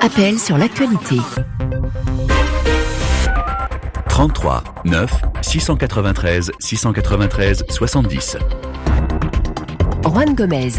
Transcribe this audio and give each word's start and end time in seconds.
Appel 0.00 0.38
sur 0.38 0.58
l'actualité. 0.58 1.16
33 4.08 4.64
9 4.84 5.22
693 5.42 6.52
693 6.58 7.64
70. 7.68 8.36
Juan 10.04 10.34
Gomez. 10.34 10.72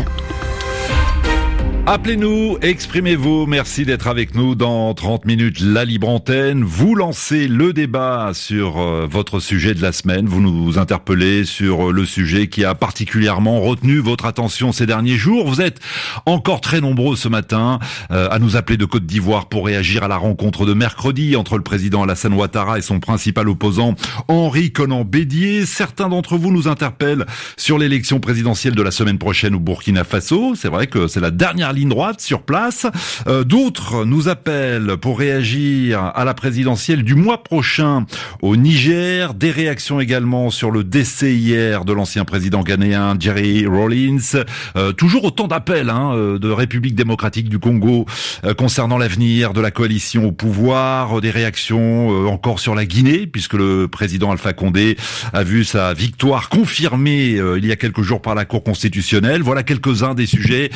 Appelez-nous, 1.89 2.57
exprimez-vous. 2.61 3.45
Merci 3.45 3.85
d'être 3.85 4.07
avec 4.07 4.35
nous 4.35 4.55
dans 4.55 4.93
30 4.93 5.23
minutes 5.23 5.61
La 5.61 5.85
Libre 5.85 6.09
Antenne. 6.09 6.65
Vous 6.65 6.95
lancez 6.95 7.47
le 7.47 7.71
débat 7.71 8.31
sur 8.33 8.77
euh, 8.77 9.07
votre 9.09 9.39
sujet 9.39 9.73
de 9.73 9.81
la 9.81 9.93
semaine. 9.93 10.25
Vous 10.25 10.41
nous 10.41 10.77
interpellez 10.77 11.45
sur 11.45 11.87
euh, 11.87 11.93
le 11.93 12.03
sujet 12.03 12.47
qui 12.47 12.65
a 12.65 12.75
particulièrement 12.75 13.61
retenu 13.61 13.99
votre 13.99 14.25
attention 14.25 14.73
ces 14.73 14.85
derniers 14.85 15.15
jours. 15.15 15.47
Vous 15.47 15.61
êtes 15.61 15.79
encore 16.25 16.59
très 16.59 16.81
nombreux 16.81 17.15
ce 17.15 17.29
matin 17.29 17.79
euh, 18.11 18.27
à 18.31 18.37
nous 18.39 18.57
appeler 18.57 18.75
de 18.75 18.83
Côte 18.83 19.05
d'Ivoire 19.05 19.47
pour 19.47 19.65
réagir 19.65 20.03
à 20.03 20.09
la 20.09 20.17
rencontre 20.17 20.65
de 20.65 20.73
mercredi 20.73 21.37
entre 21.37 21.55
le 21.55 21.63
président 21.63 22.03
Alassane 22.03 22.33
Ouattara 22.33 22.79
et 22.79 22.81
son 22.81 22.99
principal 22.99 23.47
opposant 23.47 23.95
Henri 24.27 24.73
Conan 24.73 25.05
Bédier. 25.05 25.65
Certains 25.65 26.09
d'entre 26.09 26.35
vous 26.35 26.51
nous 26.51 26.67
interpellent 26.67 27.25
sur 27.55 27.77
l'élection 27.77 28.19
présidentielle 28.19 28.75
de 28.75 28.83
la 28.83 28.91
semaine 28.91 29.19
prochaine 29.19 29.55
au 29.55 29.59
Burkina 29.61 30.03
Faso. 30.03 30.53
C'est 30.53 30.67
vrai 30.67 30.87
que 30.87 31.07
c'est 31.07 31.21
la 31.21 31.31
dernière 31.31 31.76
ligne 31.77 31.89
droite 31.89 32.21
sur 32.21 32.41
place. 32.41 32.85
Euh, 33.27 33.43
D'autres 33.43 34.03
nous 34.05 34.27
appellent 34.27 34.97
pour 34.97 35.19
réagir 35.19 36.11
à 36.13 36.25
la 36.25 36.33
présidentielle 36.33 37.03
du 37.03 37.15
mois 37.15 37.43
prochain 37.43 38.05
au 38.41 38.55
Niger. 38.55 39.33
Des 39.33 39.51
réactions 39.51 39.99
également 39.99 40.49
sur 40.49 40.71
le 40.71 40.83
décès 40.83 41.33
hier 41.33 41.85
de 41.85 41.93
l'ancien 41.93 42.25
président 42.25 42.61
ghanéen 42.63 43.15
Jerry 43.19 43.65
Rawlins. 43.67 44.43
Euh, 44.75 44.91
toujours 44.91 45.23
autant 45.23 45.47
d'appels 45.47 45.89
hein, 45.89 46.11
euh, 46.13 46.39
de 46.39 46.49
République 46.49 46.95
démocratique 46.95 47.49
du 47.49 47.59
Congo 47.59 48.05
euh, 48.43 48.53
concernant 48.53 48.97
l'avenir 48.97 49.53
de 49.53 49.61
la 49.61 49.71
coalition 49.71 50.25
au 50.25 50.31
pouvoir. 50.31 51.21
Des 51.21 51.31
réactions 51.31 52.11
euh, 52.11 52.27
encore 52.27 52.59
sur 52.59 52.75
la 52.75 52.85
Guinée, 52.85 53.27
puisque 53.27 53.53
le 53.53 53.87
président 53.87 54.31
Alpha 54.31 54.53
Condé 54.53 54.97
a 55.33 55.43
vu 55.43 55.63
sa 55.63 55.93
victoire 55.93 56.49
confirmée 56.49 57.35
euh, 57.35 57.57
il 57.57 57.65
y 57.65 57.71
a 57.71 57.75
quelques 57.75 58.01
jours 58.01 58.21
par 58.21 58.35
la 58.35 58.45
Cour 58.45 58.63
constitutionnelle. 58.63 59.41
Voilà 59.41 59.63
quelques-uns 59.63 60.13
des 60.13 60.25
sujets 60.25 60.69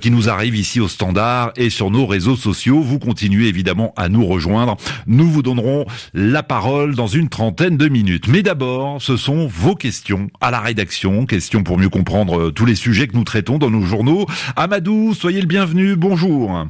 qui 0.00 0.10
nous 0.10 0.28
arrivent 0.28 0.47
ici 0.54 0.80
au 0.80 0.88
standard 0.88 1.52
et 1.56 1.70
sur 1.70 1.90
nos 1.90 2.06
réseaux 2.06 2.36
sociaux. 2.36 2.80
Vous 2.80 2.98
continuez 2.98 3.48
évidemment 3.48 3.92
à 3.96 4.08
nous 4.08 4.26
rejoindre. 4.26 4.76
Nous 5.06 5.28
vous 5.28 5.42
donnerons 5.42 5.86
la 6.14 6.42
parole 6.42 6.94
dans 6.94 7.06
une 7.06 7.28
trentaine 7.28 7.76
de 7.76 7.88
minutes. 7.88 8.28
Mais 8.28 8.42
d'abord, 8.42 9.00
ce 9.02 9.16
sont 9.16 9.46
vos 9.46 9.74
questions 9.74 10.28
à 10.40 10.50
la 10.50 10.60
rédaction, 10.60 11.26
questions 11.26 11.62
pour 11.62 11.78
mieux 11.78 11.88
comprendre 11.88 12.38
euh, 12.38 12.50
tous 12.50 12.66
les 12.66 12.74
sujets 12.74 13.08
que 13.08 13.16
nous 13.16 13.24
traitons 13.24 13.58
dans 13.58 13.70
nos 13.70 13.82
journaux. 13.82 14.26
Amadou, 14.56 15.14
soyez 15.14 15.40
le 15.40 15.46
bienvenu. 15.46 15.96
Bonjour. 15.96 16.66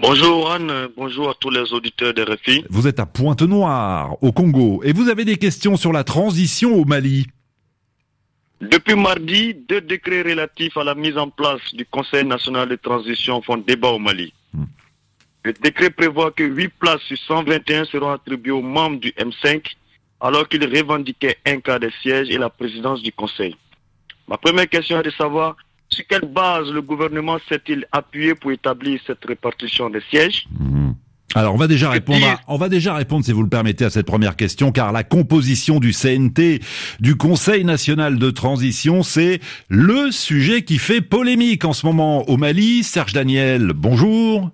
Bonjour 0.00 0.50
Anne, 0.50 0.88
bonjour 0.96 1.28
à 1.28 1.34
tous 1.38 1.50
les 1.50 1.74
auditeurs 1.74 2.14
de 2.14 2.22
RFI. 2.22 2.64
Vous 2.70 2.86
êtes 2.86 3.00
à 3.00 3.06
Pointe-Noire, 3.06 4.16
au 4.22 4.32
Congo, 4.32 4.80
et 4.82 4.94
vous 4.94 5.10
avez 5.10 5.26
des 5.26 5.36
questions 5.36 5.76
sur 5.76 5.92
la 5.92 6.04
transition 6.04 6.74
au 6.74 6.86
Mali. 6.86 7.26
Depuis 8.60 8.94
mardi, 8.94 9.54
deux 9.54 9.80
décrets 9.80 10.20
relatifs 10.20 10.76
à 10.76 10.84
la 10.84 10.94
mise 10.94 11.16
en 11.16 11.30
place 11.30 11.62
du 11.72 11.86
Conseil 11.86 12.26
national 12.26 12.68
de 12.68 12.76
transition 12.76 13.40
font 13.40 13.56
débat 13.56 13.88
au 13.88 13.98
Mali. 13.98 14.34
Hmm. 14.52 14.64
Le 15.44 15.54
décret 15.54 15.88
prévoit 15.88 16.30
que 16.30 16.44
8 16.44 16.68
places 16.78 17.00
sur 17.02 17.16
121 17.16 17.86
seront 17.86 18.10
attribuées 18.10 18.52
aux 18.52 18.60
membres 18.60 19.00
du 19.00 19.12
M5, 19.12 19.64
alors 20.20 20.46
qu'ils 20.46 20.64
revendiquaient 20.64 21.38
un 21.46 21.60
quart 21.60 21.80
des 21.80 21.90
sièges 22.02 22.28
et 22.28 22.36
la 22.36 22.50
présidence 22.50 23.02
du 23.02 23.12
Conseil. 23.12 23.56
Ma 24.28 24.36
première 24.36 24.68
question 24.68 25.00
est 25.00 25.04
de 25.04 25.10
savoir 25.10 25.56
sur 25.88 26.06
quelle 26.06 26.28
base 26.28 26.70
le 26.70 26.82
gouvernement 26.82 27.38
s'est-il 27.48 27.86
appuyé 27.90 28.34
pour 28.34 28.52
établir 28.52 29.00
cette 29.06 29.24
répartition 29.24 29.88
des 29.88 30.02
sièges? 30.10 30.46
Alors 31.34 31.54
on 31.54 31.56
va 31.58 31.68
déjà 31.68 31.90
répondre, 31.90 32.18
à- 32.26 32.40
on 32.48 32.56
va 32.56 32.68
déjà 32.68 32.94
répondre 32.94 33.24
si 33.24 33.32
vous 33.32 33.42
le 33.42 33.48
permettez 33.48 33.84
à 33.84 33.90
cette 33.90 34.06
première 34.06 34.34
question, 34.36 34.72
car 34.72 34.90
la 34.92 35.04
composition 35.04 35.78
du 35.78 35.92
CNT, 35.92 36.60
du 36.98 37.16
Conseil 37.16 37.64
national 37.64 38.18
de 38.18 38.30
transition, 38.30 39.02
c'est 39.02 39.40
le 39.68 40.10
sujet 40.10 40.62
qui 40.62 40.78
fait 40.78 41.00
polémique 41.00 41.64
en 41.64 41.72
ce 41.72 41.86
moment 41.86 42.28
au 42.28 42.36
Mali. 42.36 42.82
Serge 42.82 43.12
Daniel, 43.12 43.72
bonjour. 43.74 44.50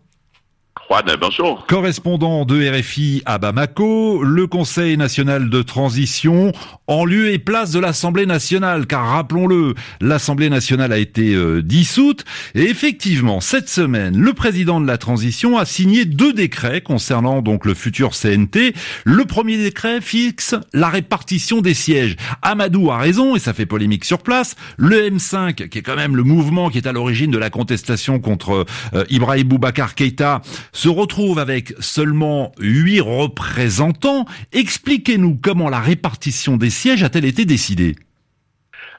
Correspondant 1.66 2.44
de 2.44 2.70
RFI 2.70 3.22
à 3.26 3.38
Bamako, 3.38 4.22
le 4.22 4.47
Conseil 4.47 4.97
national 4.97 5.50
de 5.50 5.62
transition 5.62 6.52
en 6.86 7.04
lieu 7.04 7.32
et 7.32 7.38
place 7.38 7.72
de 7.72 7.80
l'Assemblée 7.80 8.26
nationale, 8.26 8.86
car 8.86 9.08
rappelons-le, 9.08 9.74
l'Assemblée 10.00 10.48
nationale 10.48 10.92
a 10.92 10.98
été 10.98 11.34
euh, 11.34 11.60
dissoute, 11.60 12.24
et 12.54 12.62
effectivement, 12.62 13.41
cette 13.41 13.69
semaine, 13.69 14.16
le 14.16 14.32
président 14.32 14.80
de 14.80 14.86
la 14.86 14.97
transition 14.97 15.58
a 15.58 15.64
signé 15.64 16.04
deux 16.04 16.32
décrets 16.32 16.82
concernant 16.82 17.42
donc 17.42 17.64
le 17.64 17.74
futur 17.74 18.10
CNT. 18.10 18.74
Le 19.04 19.24
premier 19.24 19.58
décret 19.58 20.00
fixe 20.00 20.54
la 20.72 20.88
répartition 20.88 21.60
des 21.60 21.74
sièges. 21.74 22.16
Amadou 22.42 22.92
a 22.92 22.98
raison, 22.98 23.34
et 23.34 23.41
ça 23.41 23.53
fait 23.53 23.66
polémique 23.66 24.04
sur 24.04 24.18
place, 24.18 24.54
le 24.76 25.10
M5, 25.10 25.68
qui 25.68 25.78
est 25.78 25.82
quand 25.82 25.97
même 25.97 26.14
le 26.14 26.22
mouvement 26.22 26.70
qui 26.70 26.78
est 26.78 26.86
à 26.86 26.92
l'origine 26.92 27.32
de 27.32 27.38
la 27.38 27.50
contestation 27.50 28.20
contre 28.20 28.66
euh, 28.94 29.04
Ibrahim 29.10 29.48
Boubacar 29.48 29.97
Keïta, 29.97 30.42
se 30.76 30.91
retrouve 30.91 31.38
avec 31.38 31.72
seulement 31.81 32.53
huit 32.59 33.00
représentants. 33.00 34.26
Expliquez-nous 34.53 35.38
comment 35.42 35.70
la 35.70 35.81
répartition 35.81 36.59
des 36.59 36.69
sièges 36.69 37.03
a-t-elle 37.03 37.25
été 37.25 37.47
décidée? 37.47 37.97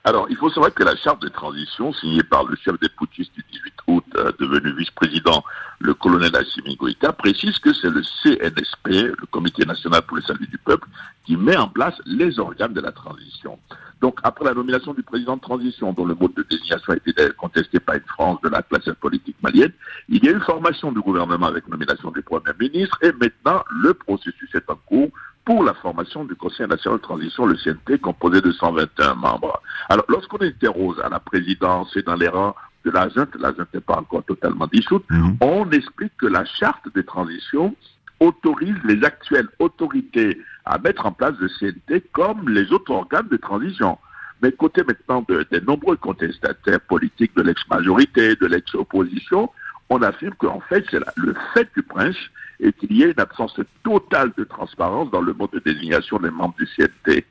Alors, 0.03 0.25
il 0.29 0.37
faut 0.37 0.49
savoir 0.49 0.73
que 0.73 0.83
la 0.83 0.95
charte 0.95 1.21
de 1.21 1.27
transition 1.27 1.93
signée 1.93 2.23
par 2.23 2.45
le 2.45 2.55
chef 2.55 2.79
des 2.79 2.89
putschistes 2.89 3.33
du 3.35 3.43
18 3.51 3.73
août, 3.87 4.05
euh, 4.16 4.31
devenu 4.39 4.73
vice-président, 4.75 5.43
le 5.79 5.93
colonel 5.93 6.35
Assimi 6.35 6.77
précise 7.19 7.59
que 7.59 7.71
c'est 7.73 7.89
le 7.89 8.01
CNSP, 8.23 8.87
le 8.87 9.25
Comité 9.29 9.63
national 9.66 10.01
pour 10.01 10.17
le 10.17 10.23
salut 10.23 10.47
du 10.47 10.57
peuple, 10.57 10.87
qui 11.27 11.35
met 11.35 11.57
en 11.57 11.67
place 11.67 12.01
les 12.05 12.39
organes 12.39 12.71
de 12.71 12.79
la 12.79 12.93
transition. 12.93 13.59
Donc, 13.99 14.17
après 14.23 14.45
la 14.45 14.53
nomination 14.53 14.93
du 14.93 15.03
président 15.03 15.35
de 15.35 15.41
transition, 15.41 15.91
dont 15.91 16.05
le 16.05 16.15
mode 16.15 16.33
de 16.35 16.45
désignation 16.49 16.93
a 16.93 16.95
été 16.95 17.11
contesté 17.38 17.81
par 17.81 17.95
une 17.95 18.01
France 18.03 18.39
de 18.43 18.49
la 18.49 18.61
classe 18.61 18.89
politique 19.01 19.35
malienne, 19.43 19.73
il 20.07 20.23
y 20.23 20.29
a 20.29 20.31
eu 20.31 20.39
formation 20.39 20.89
du 20.93 21.01
gouvernement 21.01 21.47
avec 21.47 21.67
nomination 21.67 22.11
du 22.11 22.21
Premier 22.21 22.53
ministre, 22.57 22.97
et 23.01 23.11
maintenant, 23.11 23.61
le 23.83 23.93
processus 23.93 24.49
est 24.55 24.69
en 24.69 24.77
cours 24.85 25.09
pour 25.43 25.66
la 25.66 25.73
formation 25.73 26.23
du 26.23 26.35
Conseil 26.35 26.66
national 26.67 26.99
de 26.99 27.03
transition, 27.03 27.45
le 27.45 27.55
CNT, 27.55 27.99
composé 27.99 28.39
de 28.39 28.51
121 28.53 29.16
membres. 29.16 29.61
Alors, 29.89 30.05
lorsqu'on 30.07 30.41
interroge 30.41 30.95
à 31.03 31.09
la 31.09 31.19
présidence 31.19 31.93
et 31.97 32.03
dans 32.03 32.16
les 32.16 32.29
rangs 32.29 32.55
de 32.85 32.91
la 32.91 33.09
junte, 33.09 33.35
la 33.37 33.53
junte 33.53 33.73
n'est 33.73 33.81
pas 33.81 33.97
encore 33.97 34.23
totalement 34.23 34.67
dissoute, 34.67 35.03
on 35.41 35.69
explique 35.71 36.16
que 36.17 36.27
la 36.27 36.45
charte 36.45 36.87
de 36.95 37.01
transition 37.01 37.75
autorise 38.19 38.77
les 38.83 39.03
actuelles 39.03 39.49
autorités 39.59 40.39
à 40.69 40.78
mettre 40.79 41.05
en 41.05 41.11
place 41.11 41.33
le 41.39 41.47
CNT 41.47 42.01
comme 42.11 42.50
les 42.50 42.72
autres 42.72 42.91
organes 42.91 43.28
de 43.29 43.38
transition. 43.38 43.97
Mais 44.41 44.51
côté 44.51 44.83
maintenant 44.83 45.25
de- 45.28 45.45
des 45.50 45.61
nombreux 45.61 45.95
contestataires 45.95 46.81
politiques 46.81 47.35
de 47.35 47.41
l'ex-majorité, 47.41 48.35
de 48.35 48.45
l'ex-opposition, 48.45 49.50
on 49.89 50.01
affirme 50.01 50.35
qu'en 50.35 50.59
fait, 50.59 50.85
c'est 50.91 51.00
le 51.16 51.33
fait 51.53 51.69
du 51.75 51.81
prince 51.81 52.17
et 52.59 52.73
qu'il 52.73 52.91
y 52.94 53.03
ait 53.03 53.11
une 53.11 53.19
absence 53.19 53.59
totale 53.83 54.31
de 54.38 54.44
transparence 54.44 55.09
dans 55.11 55.22
le 55.22 55.33
mode 55.33 55.51
de 55.51 55.59
désignation 55.59 56.17
des 56.19 56.29
membres 56.29 56.55
du 56.59 56.67
CNT. 56.67 57.25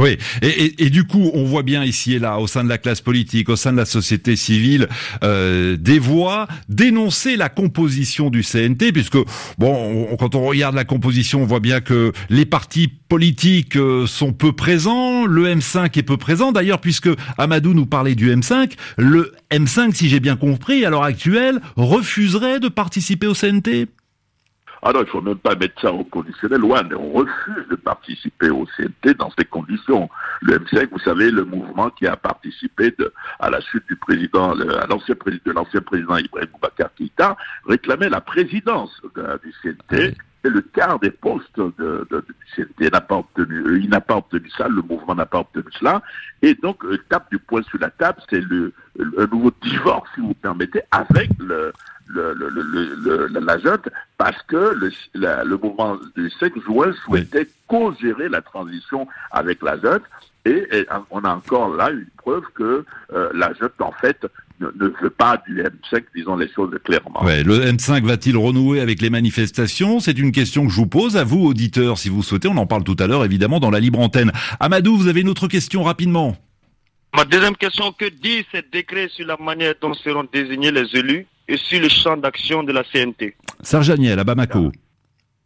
Oui, 0.00 0.16
et, 0.42 0.90
du 0.90 1.04
coup, 1.04 1.30
on 1.34 1.44
voit 1.44 1.62
bien 1.62 1.84
ici 1.84 2.14
et 2.14 2.18
là, 2.18 2.38
au 2.38 2.46
sein 2.46 2.62
de 2.64 2.68
la 2.68 2.78
classe 2.78 3.00
politique, 3.00 3.48
au 3.48 3.56
sein 3.56 3.72
de 3.72 3.76
la 3.78 3.84
société 3.84 4.36
civile, 4.36 4.88
euh, 5.24 5.76
des 5.76 5.98
voix 5.98 6.46
dénoncer 6.68 7.36
la 7.36 7.48
composition 7.48 8.30
du 8.30 8.42
CNT, 8.42 8.92
puisque 8.92 9.18
bon, 9.58 10.06
on- 10.12 10.16
quand 10.16 10.34
on 10.34 10.44
regarde 10.46 10.74
la 10.74 10.84
composition, 10.84 11.42
on 11.42 11.46
voit 11.46 11.60
bien 11.60 11.80
que 11.80 12.12
les 12.30 12.44
partis 12.46 12.88
politiques 13.08 13.76
euh, 13.76 14.06
sont 14.06 14.32
peu 14.32 14.52
présents, 14.52 15.24
le 15.26 15.46
M5 15.46 15.98
est 15.98 16.02
peu 16.02 16.16
présent. 16.16 16.52
D'ailleurs, 16.52 16.80
puisque 16.80 17.08
Amadou 17.38 17.74
nous 17.74 17.86
parlait 17.86 18.14
du 18.14 18.30
M5, 18.30 18.72
le 18.98 19.32
M5, 19.50 19.94
si 19.94 20.08
j'ai 20.08 20.20
bien 20.20 20.36
compris, 20.36 20.84
à 20.84 20.90
l'heure 20.90 21.02
actuelle, 21.04 21.60
refuserait 21.76 22.60
de 22.60 22.68
participer 22.68 23.26
au 23.26 23.34
CNT. 23.34 23.86
Non, 24.84 25.00
il 25.00 25.06
faut 25.08 25.20
même 25.20 25.36
pas 25.38 25.54
mettre 25.54 25.80
ça 25.80 25.92
au 25.92 26.04
conditionnel. 26.04 26.62
On 26.64 27.12
refuse 27.12 27.68
de 27.70 27.76
participer 27.76 28.50
au 28.50 28.66
CNT 28.76 29.14
dans 29.14 29.30
ces 29.38 29.44
conditions. 29.44 30.08
Le 30.42 30.58
M5, 30.58 30.88
vous 30.90 30.98
savez, 31.00 31.30
le 31.30 31.44
mouvement 31.44 31.90
qui 31.90 32.06
a 32.06 32.16
participé 32.16 32.94
à 33.40 33.50
la 33.50 33.60
chute 33.60 33.86
du 33.88 33.96
président, 33.96 34.54
de 34.54 34.64
l'ancien 34.88 35.80
président 35.80 36.16
Ibrahim 36.16 36.48
Boubacar 36.52 36.94
Keïta, 36.94 37.36
réclamait 37.66 38.08
la 38.08 38.20
présidence 38.20 39.00
de- 39.14 39.40
du 39.42 39.52
CNT. 39.62 40.14
Et 40.44 40.50
le 40.50 40.60
quart 40.60 40.98
des 41.00 41.10
postes 41.10 41.56
de, 41.58 42.06
de- 42.10 42.24
du 42.56 42.90
n'a 42.90 43.00
pas 43.00 43.16
obtenu, 43.16 43.56
euh, 43.66 43.78
il 43.80 43.90
n'a 43.90 44.00
pas 44.00 44.16
obtenu 44.16 44.48
ça, 44.56 44.68
le 44.68 44.82
mouvement 44.82 45.14
n'a 45.16 45.26
pas 45.26 45.40
obtenu 45.40 45.64
cela. 45.78 46.00
Et 46.42 46.54
donc, 46.54 46.84
euh, 46.84 46.96
tape 47.08 47.28
du 47.30 47.38
poing 47.38 47.62
sur 47.64 47.78
la 47.80 47.90
table, 47.90 48.20
c'est 48.30 48.40
le, 48.40 48.72
nouveau 49.32 49.50
divorce, 49.62 50.08
si 50.14 50.20
vous 50.20 50.34
permettez, 50.34 50.80
avec 50.92 51.28
le, 51.40 51.72
le, 52.06 52.32
le, 52.34 52.48
le, 52.50 53.26
le- 53.26 53.40
la 53.40 53.58
junte, 53.58 53.88
parce 54.16 54.40
que 54.44 54.74
le, 54.80 54.90
la- 55.14 55.42
le 55.44 55.56
mouvement 55.56 55.98
du 56.16 56.30
5 56.30 56.52
juin 56.64 56.92
souhaitait 57.04 57.48
co-gérer 57.66 58.28
la 58.28 58.40
transition 58.40 59.08
avec 59.32 59.60
la 59.62 59.76
junte. 59.78 60.02
Et, 60.44 60.66
et 60.70 60.86
on 61.10 61.24
a 61.24 61.34
encore 61.34 61.74
là 61.74 61.90
une 61.90 62.06
preuve 62.16 62.44
que 62.54 62.84
euh, 63.12 63.28
la 63.34 63.52
junte, 63.54 63.80
en 63.80 63.92
fait, 63.92 64.24
ne, 64.60 64.66
ne 64.66 64.92
veut 65.00 65.10
pas 65.10 65.42
du 65.46 65.62
M5, 65.62 66.04
disons 66.14 66.36
les 66.36 66.48
choses 66.52 66.70
clairement. 66.84 67.24
Ouais, 67.24 67.42
le 67.42 67.60
M5 67.60 68.04
va-t-il 68.04 68.36
renouer 68.36 68.80
avec 68.80 69.00
les 69.00 69.10
manifestations? 69.10 70.00
C'est 70.00 70.18
une 70.18 70.32
question 70.32 70.66
que 70.66 70.72
je 70.72 70.76
vous 70.76 70.86
pose 70.86 71.16
à 71.16 71.24
vous, 71.24 71.44
auditeurs, 71.44 71.98
si 71.98 72.08
vous 72.08 72.22
souhaitez. 72.22 72.48
On 72.48 72.56
en 72.56 72.66
parle 72.66 72.84
tout 72.84 72.96
à 72.98 73.06
l'heure, 73.06 73.24
évidemment, 73.24 73.60
dans 73.60 73.70
la 73.70 73.80
libre 73.80 74.00
antenne. 74.00 74.32
Amadou, 74.60 74.96
vous 74.96 75.08
avez 75.08 75.20
une 75.20 75.28
autre 75.28 75.48
question 75.48 75.82
rapidement? 75.82 76.36
Ma 77.16 77.24
deuxième 77.24 77.56
question, 77.56 77.92
que 77.92 78.04
dit 78.04 78.44
ce 78.52 78.58
décret 78.70 79.08
sur 79.08 79.26
la 79.26 79.36
manière 79.38 79.74
dont 79.80 79.94
seront 79.94 80.26
désignés 80.32 80.70
les 80.70 80.94
élus 80.94 81.26
et 81.48 81.56
sur 81.56 81.80
le 81.80 81.88
champ 81.88 82.16
d'action 82.16 82.62
de 82.62 82.72
la 82.72 82.84
CNT 82.84 83.34
Serge 83.62 83.88
Daniel, 83.88 84.18
à 84.18 84.24
Bamako. 84.24 84.72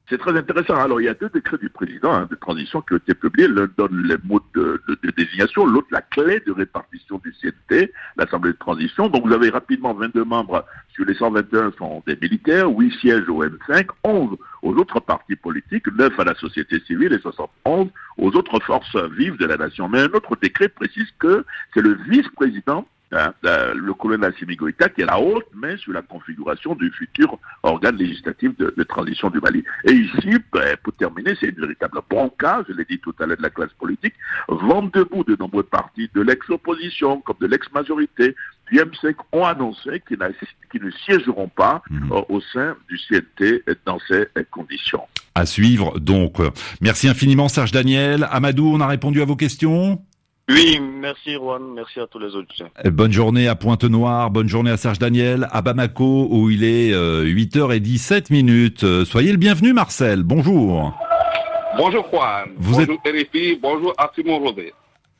C'est 0.08 0.18
très 0.18 0.36
intéressant. 0.36 0.74
Alors, 0.74 1.00
il 1.00 1.04
y 1.04 1.08
a 1.08 1.14
deux 1.14 1.28
décrets 1.28 1.58
du 1.58 1.68
président 1.68 2.12
hein, 2.12 2.28
de 2.28 2.34
transition 2.34 2.82
qui 2.82 2.94
ont 2.94 2.96
été 2.96 3.14
publiés. 3.14 3.46
L'un 3.46 3.68
donne 3.78 4.02
les 4.02 4.16
mots 4.24 4.42
de, 4.54 4.82
désignation, 5.16 5.64
l'autre 5.64 5.86
la 5.90 6.02
clé 6.02 6.40
de 6.44 6.52
répartition 6.52 7.20
du 7.24 7.32
CNT, 7.40 7.92
l'Assemblée 8.16 8.52
de 8.52 8.58
transition. 8.58 9.08
Donc, 9.08 9.26
vous 9.26 9.32
avez 9.32 9.50
rapidement 9.50 9.94
22 9.94 10.24
membres 10.24 10.66
sur 10.92 11.04
les 11.04 11.14
121 11.14 11.72
sont 11.78 12.02
des 12.06 12.16
militaires, 12.20 12.68
8 12.68 12.92
sièges 13.00 13.28
au 13.28 13.44
M5, 13.44 13.86
11 14.04 14.36
aux 14.62 14.74
autres 14.74 15.00
partis 15.00 15.36
politiques, 15.36 15.86
9 15.86 16.18
à 16.18 16.24
la 16.24 16.34
société 16.34 16.80
civile 16.80 17.12
et 17.12 17.18
71 17.18 17.88
aux 18.18 18.30
autres 18.32 18.60
forces 18.60 18.96
vives 19.12 19.36
de 19.36 19.46
la 19.46 19.56
nation. 19.56 19.88
Mais 19.88 20.00
un 20.00 20.12
autre 20.12 20.36
décret 20.40 20.68
précise 20.68 21.08
que 21.20 21.44
c'est 21.72 21.82
le 21.82 21.94
vice-président 22.08 22.86
hein, 23.12 23.32
le 23.42 23.92
colonel 23.94 24.32
Assimi 24.32 24.56
Goïta, 24.56 24.88
qui 24.88 25.02
est 25.02 25.06
la 25.06 25.18
haute 25.20 25.46
main 25.54 25.76
sur 25.76 25.92
la 25.92 26.02
configuration 26.02 26.74
du 26.74 26.90
futur 26.92 27.38
organe 27.62 27.96
législatif 27.96 28.56
de, 28.58 28.72
de 28.76 28.82
transition 28.82 29.30
du 29.30 29.40
Mali. 29.40 29.62
Et 29.84 29.92
ici, 29.92 30.36
ben, 30.52 30.76
pour 30.82 30.92
terminer, 30.94 31.34
c'est 31.40 31.48
une 31.48 31.60
véritable 31.60 31.98
bronca, 32.08 32.62
je 32.68 32.74
l'ai 32.74 32.84
dit 32.84 32.98
tout 32.98 33.14
à 33.20 33.26
l'heure, 33.26 33.36
de 33.36 33.42
la 33.42 33.50
classe 33.50 33.72
politique, 33.78 34.14
vent 34.48 34.82
debout 34.82 35.24
de 35.24 35.36
nombreux 35.38 35.62
partis 35.62 36.10
de 36.14 36.20
l'ex-opposition 36.22 37.20
comme 37.20 37.36
de 37.40 37.46
l'ex-majorité 37.46 38.34
du 38.70 38.78
M5 38.78 39.14
ont 39.32 39.44
annoncé 39.44 40.02
qu'ils 40.06 40.18
ne 40.82 40.90
siégeront 41.04 41.48
pas 41.48 41.82
Mhm. 41.90 42.12
euh, 42.12 42.20
au 42.28 42.40
sein 42.40 42.76
du 42.88 42.98
CNT 42.98 43.62
dans 43.84 43.98
ces 44.08 44.26
conditions. 44.50 45.02
À 45.34 45.46
suivre, 45.46 45.98
donc. 45.98 46.36
Merci 46.80 47.08
infiniment, 47.08 47.48
Serge 47.48 47.72
Daniel. 47.72 48.26
Amadou, 48.30 48.66
on 48.74 48.80
a 48.80 48.86
répondu 48.86 49.20
à 49.22 49.24
vos 49.24 49.36
questions? 49.36 50.02
Oui, 50.48 50.80
merci 51.00 51.34
Juan, 51.34 51.62
merci 51.74 52.00
à 52.00 52.06
tous 52.06 52.18
les 52.18 52.34
auditeurs. 52.34 52.68
Euh, 52.84 52.90
Bonne 52.90 53.12
journée 53.12 53.46
à 53.48 53.54
Pointe-Noire, 53.54 54.30
bonne 54.30 54.48
journée 54.48 54.70
à 54.70 54.76
Serge 54.76 54.98
Daniel, 54.98 55.48
à 55.52 55.62
Bamako, 55.62 56.28
où 56.30 56.50
il 56.50 56.64
est 56.64 56.92
euh, 56.92 57.24
8h17 57.24 58.32
minutes. 58.32 58.82
Euh, 58.84 59.04
Soyez 59.04 59.30
le 59.30 59.38
bienvenu, 59.38 59.72
Marcel. 59.72 60.22
Bonjour. 60.24 60.92
Bonjour 61.76 62.06
Juan, 62.12 62.48
Vous 62.58 62.74
bonjour 62.74 62.98
RFI, 63.06 63.58
bonjour 63.62 63.94
à 63.96 64.10
Simon 64.14 64.38
Rosé. 64.40 64.72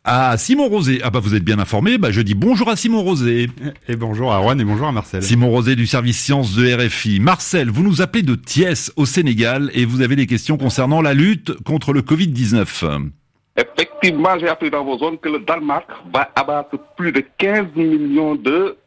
Ah, 0.04 0.36
Simon 0.36 0.68
Rosé. 0.68 1.00
Ah 1.04 1.10
bah 1.10 1.20
vous 1.20 1.34
êtes 1.36 1.44
bien 1.44 1.60
informé. 1.60 1.96
Bah 1.96 2.10
je 2.10 2.20
dis 2.20 2.34
bonjour 2.34 2.68
à 2.68 2.74
Simon 2.76 3.02
Rosé. 3.02 3.48
Et 3.88 3.94
bonjour 3.94 4.32
à 4.34 4.42
Juan 4.42 4.60
et 4.60 4.64
bonjour 4.64 4.88
à 4.88 4.92
Marcel. 4.92 5.22
Simon 5.22 5.48
Rosé 5.48 5.76
du 5.76 5.86
service 5.86 6.20
sciences 6.20 6.56
de 6.56 6.74
RFI. 6.74 7.20
Marcel, 7.20 7.70
vous 7.70 7.84
nous 7.84 8.02
appelez 8.02 8.22
de 8.24 8.34
Thiès 8.34 8.92
au 8.96 9.06
Sénégal 9.06 9.70
et 9.74 9.84
vous 9.84 10.02
avez 10.02 10.16
des 10.16 10.26
questions 10.26 10.58
concernant 10.58 11.00
la 11.02 11.14
lutte 11.14 11.52
contre 11.62 11.92
le 11.92 12.02
Covid-19. 12.02 13.10
Effectivement, 13.56 14.38
j'ai 14.38 14.48
appris 14.48 14.70
dans 14.70 14.84
vos 14.84 14.98
zones 14.98 15.18
que 15.18 15.28
le 15.28 15.40
Danemark 15.40 15.88
va 16.12 16.30
abattre 16.34 16.78
plus 16.96 17.12
de 17.12 17.22
15 17.36 17.66
millions 17.76 18.34
de 18.34 18.78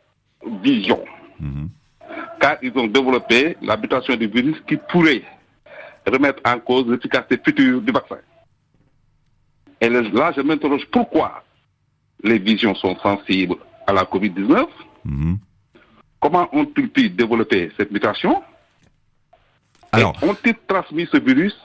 visions. 0.63 1.06
Mhm. 1.39 1.69
Car 2.39 2.57
ils 2.62 2.75
ont 2.75 2.88
développé 2.88 3.57
l'habitation 3.62 4.15
du 4.15 4.27
virus 4.27 4.57
qui 4.67 4.77
pourrait 4.77 5.23
remettre 6.06 6.41
en 6.45 6.59
cause 6.59 6.88
l'efficacité 6.88 7.39
future 7.44 7.81
du 7.81 7.91
vaccin. 7.91 8.17
Et 9.81 9.89
là, 9.89 10.31
je 10.35 10.41
m'interroge 10.41 10.85
pourquoi 10.91 11.44
les 12.23 12.39
visions 12.39 12.73
sont 12.75 12.95
sensibles 12.97 13.56
à 13.85 13.94
la 13.94 14.03
COVID-19. 14.03 14.67
Mhm. 15.03 15.38
Comment 16.19 16.50
ont-ils 16.53 16.89
pu 16.89 17.09
développer 17.09 17.71
cette 17.77 17.91
mutation? 17.91 18.41
Alors, 19.91 20.15
ont-ils 20.23 20.56
transmis 20.67 21.07
ce 21.12 21.17
virus 21.17 21.56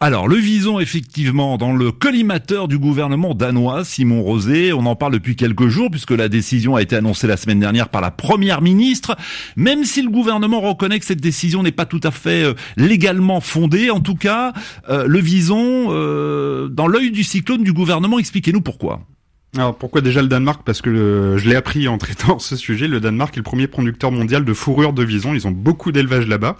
Alors, 0.00 0.26
le 0.26 0.34
vison, 0.34 0.80
effectivement, 0.80 1.56
dans 1.56 1.72
le 1.72 1.92
collimateur 1.92 2.66
du 2.66 2.76
gouvernement 2.76 3.34
danois, 3.34 3.84
Simon 3.84 4.20
Rosé, 4.20 4.72
on 4.72 4.84
en 4.84 4.96
parle 4.96 5.12
depuis 5.12 5.36
quelques 5.36 5.68
jours, 5.68 5.92
puisque 5.92 6.10
la 6.10 6.28
décision 6.28 6.74
a 6.74 6.82
été 6.82 6.96
annoncée 6.96 7.28
la 7.28 7.36
semaine 7.36 7.60
dernière 7.60 7.88
par 7.88 8.00
la 8.00 8.10
première 8.10 8.62
ministre, 8.62 9.16
même 9.54 9.84
si 9.84 10.02
le 10.02 10.10
gouvernement 10.10 10.60
reconnaît 10.60 10.98
que 10.98 11.06
cette 11.06 11.20
décision 11.20 11.62
n'est 11.62 11.70
pas 11.70 11.86
tout 11.86 12.00
à 12.02 12.10
fait 12.10 12.42
euh, 12.42 12.54
légalement 12.76 13.40
fondée, 13.40 13.90
en 13.90 14.00
tout 14.00 14.16
cas, 14.16 14.52
euh, 14.88 15.06
le 15.06 15.20
vison, 15.20 15.86
euh, 15.90 16.66
dans 16.66 16.88
l'œil 16.88 17.12
du 17.12 17.22
cyclone 17.22 17.62
du 17.62 17.72
gouvernement, 17.72 18.18
expliquez-nous 18.18 18.60
pourquoi. 18.60 19.02
Alors 19.54 19.76
pourquoi 19.76 20.00
déjà 20.00 20.22
le 20.22 20.28
Danemark? 20.28 20.62
Parce 20.64 20.80
que 20.80 20.88
le- 20.88 21.36
je 21.36 21.46
l'ai 21.46 21.56
appris 21.56 21.86
en 21.86 21.98
traitant 21.98 22.38
ce 22.38 22.56
sujet. 22.56 22.88
Le 22.88 23.00
Danemark 23.00 23.34
est 23.34 23.40
le 23.40 23.42
premier 23.42 23.66
producteur 23.66 24.10
mondial 24.10 24.46
de 24.46 24.52
fourrure 24.54 24.94
de 24.94 25.04
vison. 25.04 25.34
Ils 25.34 25.46
ont 25.46 25.50
beaucoup 25.50 25.92
d'élevage 25.92 26.26
là-bas. 26.26 26.56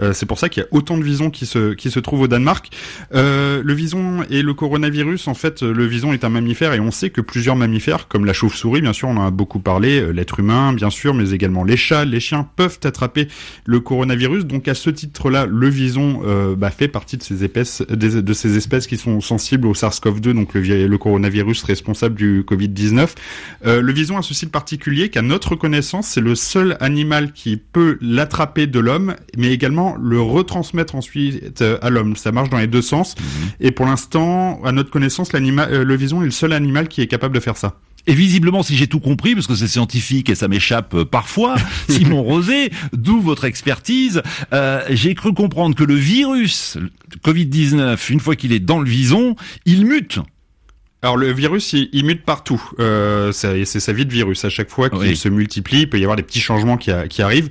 Euh, 0.00 0.12
c'est 0.12 0.26
pour 0.26 0.38
ça 0.38 0.48
qu'il 0.48 0.62
y 0.62 0.64
a 0.64 0.68
autant 0.70 0.96
de 0.96 1.02
visons 1.02 1.30
qui 1.30 1.44
se 1.44 1.74
qui 1.74 1.90
se 1.90 1.98
trouvent 1.98 2.20
au 2.20 2.28
Danemark. 2.28 2.68
Euh, 3.16 3.62
le 3.64 3.74
vison 3.74 4.22
et 4.30 4.42
le 4.42 4.54
coronavirus, 4.54 5.26
en 5.26 5.34
fait, 5.34 5.62
le 5.62 5.86
vison 5.86 6.12
est 6.12 6.22
un 6.22 6.28
mammifère 6.28 6.72
et 6.72 6.78
on 6.78 6.92
sait 6.92 7.10
que 7.10 7.20
plusieurs 7.20 7.56
mammifères, 7.56 8.06
comme 8.06 8.24
la 8.24 8.32
chauve-souris, 8.32 8.80
bien 8.80 8.92
sûr, 8.92 9.08
on 9.08 9.16
en 9.16 9.26
a 9.26 9.32
beaucoup 9.32 9.58
parlé, 9.58 10.00
euh, 10.00 10.12
l'être 10.12 10.38
humain, 10.38 10.72
bien 10.72 10.90
sûr, 10.90 11.14
mais 11.14 11.30
également 11.32 11.64
les 11.64 11.76
chats, 11.76 12.04
les 12.04 12.20
chiens 12.20 12.48
peuvent 12.54 12.78
attraper 12.84 13.26
le 13.64 13.80
coronavirus. 13.80 14.44
Donc 14.44 14.68
à 14.68 14.74
ce 14.74 14.90
titre-là, 14.90 15.46
le 15.46 15.68
vison 15.68 16.20
euh, 16.24 16.54
bah, 16.54 16.70
fait 16.70 16.86
partie 16.86 17.16
de 17.16 17.24
ces 17.24 17.42
espèces, 17.42 17.82
des- 17.90 18.22
de 18.22 18.32
ces 18.32 18.56
espèces 18.56 18.86
qui 18.86 18.98
sont 18.98 19.20
sensibles 19.20 19.66
au 19.66 19.74
SARS-CoV-2, 19.74 20.32
donc 20.32 20.54
le, 20.54 20.86
le 20.86 20.98
coronavirus 20.98 21.64
responsable 21.64 22.14
du 22.14 22.35
Covid-19. 22.42 23.08
Euh, 23.66 23.80
le 23.80 23.92
vison 23.92 24.16
a 24.16 24.22
ceci 24.22 24.46
de 24.46 24.50
particulier 24.50 25.08
qu'à 25.08 25.22
notre 25.22 25.54
connaissance, 25.54 26.08
c'est 26.08 26.20
le 26.20 26.34
seul 26.34 26.76
animal 26.80 27.32
qui 27.32 27.56
peut 27.56 27.98
l'attraper 28.00 28.66
de 28.66 28.78
l'homme, 28.80 29.14
mais 29.36 29.52
également 29.52 29.96
le 29.96 30.20
retransmettre 30.20 30.94
ensuite 30.94 31.62
euh, 31.62 31.78
à 31.82 31.90
l'homme. 31.90 32.16
Ça 32.16 32.32
marche 32.32 32.50
dans 32.50 32.58
les 32.58 32.66
deux 32.66 32.82
sens. 32.82 33.14
Et 33.60 33.70
pour 33.70 33.86
l'instant, 33.86 34.60
à 34.64 34.72
notre 34.72 34.90
connaissance, 34.90 35.32
l'animal, 35.32 35.72
euh, 35.72 35.84
le 35.84 35.96
vison 35.96 36.22
est 36.22 36.26
le 36.26 36.30
seul 36.30 36.52
animal 36.52 36.88
qui 36.88 37.00
est 37.00 37.06
capable 37.06 37.34
de 37.34 37.40
faire 37.40 37.56
ça. 37.56 37.78
Et 38.08 38.14
visiblement, 38.14 38.62
si 38.62 38.76
j'ai 38.76 38.86
tout 38.86 39.00
compris, 39.00 39.34
parce 39.34 39.48
que 39.48 39.56
c'est 39.56 39.66
scientifique 39.66 40.30
et 40.30 40.36
ça 40.36 40.46
m'échappe 40.46 41.02
parfois, 41.04 41.56
Simon 41.88 42.22
Rosé, 42.22 42.70
d'où 42.92 43.20
votre 43.20 43.44
expertise, 43.44 44.22
euh, 44.52 44.80
j'ai 44.90 45.14
cru 45.14 45.34
comprendre 45.34 45.74
que 45.74 45.82
le 45.82 45.94
virus 45.94 46.78
le 47.10 47.18
Covid-19, 47.24 48.12
une 48.12 48.20
fois 48.20 48.36
qu'il 48.36 48.52
est 48.52 48.60
dans 48.60 48.80
le 48.80 48.88
vison, 48.88 49.36
il 49.64 49.86
mute. 49.86 50.20
Alors 51.02 51.16
le 51.16 51.30
virus, 51.32 51.72
il, 51.72 51.88
il 51.92 52.04
mute 52.04 52.24
partout. 52.24 52.62
Euh, 52.80 53.30
c'est 53.32 53.64
sa 53.66 53.92
vie 53.92 54.06
de 54.06 54.12
virus. 54.12 54.44
À 54.44 54.48
chaque 54.48 54.70
fois 54.70 54.88
qu'il 54.90 54.98
Oui. 55.00 55.16
se 55.16 55.28
multiplie, 55.28 55.80
il 55.82 55.90
peut 55.90 55.98
y 55.98 56.02
avoir 56.02 56.16
des 56.16 56.22
petits 56.22 56.40
changements 56.40 56.76
qui, 56.76 56.90
a- 56.90 57.06
qui 57.08 57.22
arrivent. 57.22 57.48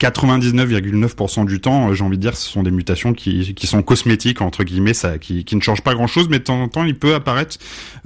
99,9% 0.00 1.44
du 1.44 1.60
temps, 1.60 1.90
euh, 1.90 1.94
j'ai 1.94 2.04
envie 2.04 2.16
de 2.16 2.22
dire, 2.22 2.36
ce 2.36 2.48
sont 2.48 2.62
des 2.62 2.70
mutations 2.70 3.12
qui, 3.12 3.54
qui 3.54 3.66
sont 3.66 3.82
cosmétiques 3.82 4.40
entre 4.40 4.62
guillemets, 4.62 4.94
ça, 4.94 5.18
qui, 5.18 5.44
qui 5.44 5.56
ne 5.56 5.60
changent 5.60 5.82
pas 5.82 5.94
grand-chose, 5.94 6.28
mais 6.30 6.38
de 6.38 6.44
temps 6.44 6.60
en 6.62 6.68
temps, 6.68 6.84
il 6.84 6.96
peut 6.96 7.14
apparaître 7.14 7.56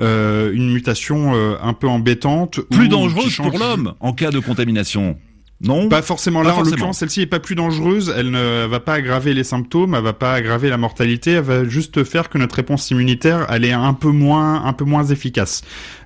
euh, 0.00 0.50
une 0.54 0.73
mutation 0.73 1.35
euh, 1.35 1.56
un 1.62 1.75
peu 1.75 1.88
embêtante, 1.88 2.61
Plus 2.70 2.88
dangereuse 2.88 3.28
change- 3.30 3.50
pour 3.50 3.58
l'homme 3.58 3.92
en 4.00 4.14
cas 4.14 4.30
de 4.30 4.38
contamination. 4.38 5.18
Non 5.62 5.88
Pas 5.88 6.02
forcément 6.02 6.42
Pas 6.42 6.49
là, 6.49 6.57
en 6.57 6.62
l'occurrence, 6.62 6.99
celle-ci 6.99 7.23
est 7.23 7.26
pas 7.26 7.38
plus 7.38 7.54
dangereuse, 7.54 8.12
elle 8.16 8.31
ne 8.31 8.66
va 8.66 8.81
pas 8.81 8.95
aggraver 8.95 9.33
les 9.33 9.45
symptômes, 9.45 9.95
elle 9.95 10.02
va 10.02 10.12
pas 10.12 10.35
aggraver 10.35 10.69
la 10.69 10.76
mortalité, 10.76 11.33
elle 11.33 11.45
va 11.45 11.64
juste 11.64 12.02
faire 12.02 12.28
que 12.28 12.38
notre 12.38 12.57
réponse 12.57 12.90
immunitaire, 12.90 13.47
elle 13.49 13.64
est 13.64 13.73
un 13.73 13.95
peu 13.95 14.11
moins, 14.11 14.64
un 14.64 14.73
peu 14.73 14.85
moins 14.85 15.04
efficace. 15.04 15.62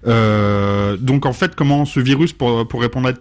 Euh, 0.06 0.96
donc 0.96 1.26
en 1.26 1.32
fait, 1.32 1.54
comment 1.54 1.84
ce 1.84 2.00
virus, 2.00 2.32
pour, 2.32 2.66
pour 2.68 2.80
répondre 2.80 3.12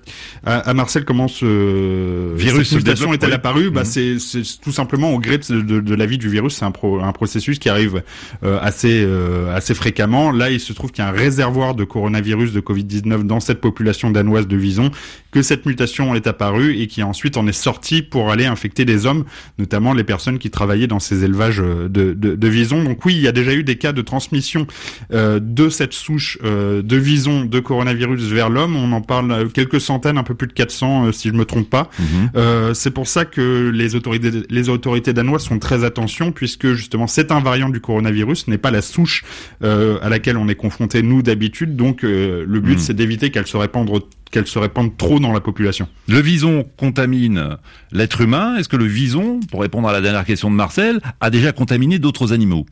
à, 0.46 0.58
à- 0.60 0.74
Marcel, 0.74 1.04
comment 1.06 1.28
ce 1.28 2.36
Virus 2.36 2.70
cette 2.70 2.78
mutation 2.80 3.14
est-elle 3.14 3.34
apparue? 3.34 3.70
Bah 3.72 3.86
c'est, 3.86 4.20
c'est 4.20 4.44
tout 4.62 4.72
simplement 4.72 5.12
au 5.14 5.20
gré 5.20 5.38
de, 5.38 5.62
de, 5.62 5.80
de 5.80 5.96
la 5.96 6.06
vie 6.06 6.18
du 6.18 6.30
virus, 6.30 6.56
c'est 6.56 6.66
un, 6.66 6.72
pro- 6.72 7.00
un 7.02 7.12
processus 7.12 7.60
qui 7.60 7.70
arrive 7.70 8.04
euh, 8.44 8.60
assez, 8.62 9.04
euh, 9.04 9.56
assez 9.56 9.74
fréquemment. 9.74 10.32
Là, 10.32 10.50
il 10.52 10.60
se 10.60 10.74
trouve 10.74 10.92
qu'il 10.92 11.04
y 11.04 11.08
a 11.08 11.10
un 11.10 11.14
réservoir 11.14 11.76
de 11.76 11.84
coronavirus 11.84 12.52
de 12.54 12.60
Covid-19 12.62 13.24
dans 13.24 13.40
cette 13.40 13.62
population 13.62 14.12
danoise 14.12 14.48
de 14.48 14.56
Vison, 14.58 14.92
que 15.32 15.42
cette 15.42 15.66
mutation 15.66 16.16
est 16.16 16.28
apparue 16.28 16.78
et 16.78 16.88
qui 16.88 17.04
ensuite 17.04 17.38
en 17.38 17.48
est 17.48 17.52
sortie 17.54 18.02
pour 18.02 18.32
aller 18.32 18.46
infecter 18.46 18.86
des 18.86 19.06
hommes, 19.06 19.26
notamment 19.60 19.94
les 19.94 20.04
personnes 20.04 20.40
qui 20.40 20.50
travaillaient 20.50 20.88
dans 20.88 21.00
ces 21.00 21.24
élevages 21.24 21.62
euh, 21.62 21.88
de, 21.90 22.14
de, 22.14 22.36
de 22.36 22.48
Vison. 22.48 22.84
Donc 22.84 23.04
oui, 23.06 23.16
il 23.16 23.22
y 23.22 23.28
a 23.28 23.32
déjà 23.32 23.54
eu 23.54 23.64
des 23.64 23.78
cas 23.78 23.92
de 23.92 24.02
transmission 24.02 24.68
euh, 25.14 25.40
de 25.42 25.70
cette 25.70 25.94
souche 25.94 26.38
euh, 26.44 26.75
de 26.82 26.98
Vison 26.98 27.46
de 27.46 27.60
coronavirus 27.60 28.24
vers 28.24 28.50
l'homme. 28.50 28.76
On 28.76 28.92
en 28.92 29.02
parle 29.02 29.32
euh, 29.32 29.46
quelques 29.48 29.82
centaines, 29.82 30.18
un 30.18 30.24
peu 30.24 30.36
plus 30.36 30.48
de 30.48 30.54
400 30.54 31.06
euh, 31.08 31.12
si 31.12 31.30
je 31.30 31.34
me 31.34 31.46
trompe 31.46 31.70
pas. 31.70 31.90
Mhm. 32.00 32.30
Euh, 32.36 32.74
c'est 32.74 32.92
pour 32.92 33.08
ça 33.08 33.26
que 33.26 33.70
les 33.74 33.96
autorités, 33.96 34.32
les 34.50 34.70
autorités 34.70 35.14
danoises 35.14 35.44
sont 35.44 35.60
très 35.60 35.84
attention 35.84 36.32
puisque 36.32 36.74
justement 36.74 37.08
c'est 37.08 37.32
un 37.32 37.40
variant 37.40 37.70
du 37.70 37.80
coronavirus, 37.82 38.48
n'est 38.48 38.58
pas 38.58 38.72
la 38.72 38.82
souche 38.82 39.24
euh, 39.64 39.98
à 40.02 40.10
laquelle 40.10 40.38
on 40.38 40.48
est 40.48 40.56
confronté 40.56 41.02
nous 41.04 41.22
d'habitude. 41.22 41.76
Donc 41.76 42.04
euh, 42.04 42.46
le 42.48 42.60
but 42.60 42.74
Mhm. 42.74 42.80
c'est 42.80 42.94
d'éviter 42.94 43.30
qu'elle 43.32 43.48
se 43.48 43.58
répande 43.58 43.90
qu'elle 44.32 44.48
se 44.48 44.60
répande 44.60 44.98
trop 44.98 45.20
dans 45.20 45.32
la 45.32 45.40
population. 45.40 45.88
Le 46.10 46.20
vison 46.20 46.66
contamine 46.78 47.58
l'être 47.92 48.22
humain. 48.22 48.58
Est-ce 48.58 48.68
que 48.68 48.76
le 48.76 48.86
vison, 48.86 49.40
pour 49.50 49.62
répondre 49.62 49.88
à 49.88 49.94
la 49.94 50.02
dernière 50.02 50.26
question 50.26 50.50
de 50.50 50.56
Marcel, 50.56 51.00
a 51.22 51.30
déjà 51.30 51.52
contaminé 51.52 52.00
d'autres 52.00 52.34
animaux? 52.34 52.66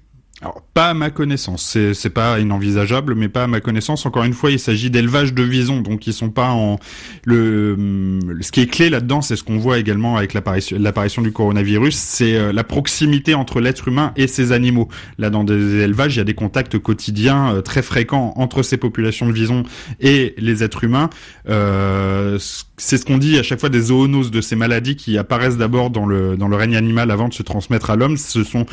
Alors 0.43 0.62
Pas 0.73 0.89
à 0.89 0.93
ma 0.93 1.09
connaissance. 1.09 1.77
C'est 1.93 2.09
pas 2.09 2.38
inenvisageable, 2.38 3.15
mais 3.15 3.29
pas 3.29 3.43
à 3.43 3.47
ma 3.47 3.62
connaissance. 3.62 4.05
Encore 4.05 4.25
une 4.25 4.33
fois, 4.33 4.51
il 4.51 4.59
s'agit 4.59 4.89
d'élevage 4.89 5.33
de 5.33 5.41
visons, 5.41 5.79
donc 5.79 6.05
ils 6.05 6.12
sont 6.12 6.31
pas 6.31 6.50
en 6.50 6.79
le. 7.23 8.19
Ce 8.41 8.51
qui 8.51 8.59
est 8.59 8.67
clé 8.67 8.89
là-dedans, 8.89 9.21
c'est 9.21 9.38
ce 9.38 9.43
qu'on 9.45 9.57
voit 9.57 9.79
également 9.79 10.17
avec 10.17 10.33
l'apparition 10.33 11.21
du 11.21 11.31
coronavirus, 11.31 11.95
c'est 11.95 12.35
euh, 12.35 12.51
la 12.51 12.65
proximité 12.65 13.35
entre 13.35 13.62
l'être 13.62 13.88
humain 13.88 14.12
et 14.17 14.27
ces 14.27 14.51
animaux. 14.51 14.89
Là, 15.17 15.29
dans 15.29 15.45
des 15.45 15.77
élevages, 15.79 16.15
il 16.15 16.17
y 16.17 16.21
a 16.21 16.25
des 16.25 16.33
contacts 16.33 16.77
quotidiens 16.77 17.55
euh, 17.55 17.62
très 17.62 17.81
fréquents 17.81 18.33
entre 18.35 18.63
ces 18.63 18.75
populations 18.75 19.27
de 19.27 19.31
visons 19.31 19.63
et 20.01 20.35
les 20.38 20.62
êtres 20.62 20.83
humains. 20.83 21.09
Euh, 21.47 22.38
c'est 22.75 22.97
ce 22.97 23.05
qu'on 23.05 23.17
dit 23.17 23.39
à 23.39 23.43
chaque 23.43 23.62
fois 23.62 23.69
des 23.69 23.79
zoonoses 23.79 24.31
de 24.31 24.41
ces 24.41 24.57
maladies 24.57 24.97
qui 24.97 25.17
apparaissent 25.17 25.57
d'abord 25.57 25.89
dans 25.89 26.05
le 26.05 26.35
dans 26.35 26.50
le 26.50 26.57
règne 26.57 26.75
animal 26.75 27.12
avant 27.12 27.29
de 27.29 27.33
se 27.33 27.43
transmettre 27.43 27.89
à 27.91 27.95
l'homme. 27.95 28.17
Ce 28.17 28.43
sont 28.43 28.65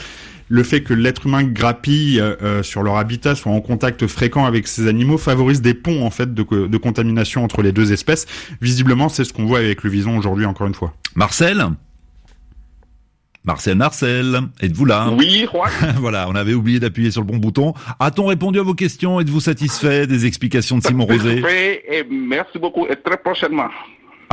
le 0.51 0.63
fait 0.65 0.83
que 0.83 0.93
l'être 0.93 1.27
humain 1.27 1.45
grappille 1.45 2.21
euh, 2.21 2.35
euh, 2.43 2.63
sur 2.63 2.83
leur 2.83 2.97
habitat, 2.97 3.35
soit 3.37 3.53
en 3.53 3.61
contact 3.61 4.07
fréquent 4.09 4.45
avec 4.45 4.67
ces 4.67 4.89
animaux, 4.89 5.17
favorise 5.17 5.63
des 5.63 5.75
ponts 5.75 6.05
en 6.05 6.11
fait 6.11 6.35
de, 6.35 6.67
de 6.67 6.77
contamination 6.77 7.45
entre 7.45 7.63
les 7.63 7.73
deux 7.73 7.93
espèces. 7.93 8.27
Visiblement, 8.61 9.09
c'est 9.09 9.25
ce 9.25 9.33
qu'on 9.33 9.47
voit 9.47 9.61
avec 9.61 9.85
le 9.85 9.91
vison 9.91 10.19
aujourd'hui, 10.19 10.45
encore 10.45 10.67
une 10.67 10.75
fois. 10.75 10.93
Marcel? 11.15 11.65
Marcel, 13.45 13.77
Marcel, 13.77 14.41
êtes-vous 14.61 14.85
là? 14.85 15.09
Oui, 15.17 15.47
Juan. 15.51 15.71
voilà, 15.99 16.29
on 16.29 16.35
avait 16.35 16.53
oublié 16.53 16.79
d'appuyer 16.79 17.11
sur 17.11 17.23
le 17.23 17.27
bon 17.27 17.39
bouton. 17.39 17.73
A-t-on 17.99 18.27
répondu 18.27 18.59
à 18.59 18.63
vos 18.63 18.75
questions? 18.75 19.19
Êtes-vous 19.19 19.41
satisfait 19.41 20.07
des 20.07 20.27
explications 20.27 20.77
de 20.77 20.83
Simon 20.83 21.07
Rosé? 21.07 21.43
Et 21.89 22.05
Merci 22.11 22.59
beaucoup 22.59 22.87
et 22.87 22.97
très 22.97 23.17
prochainement. 23.17 23.69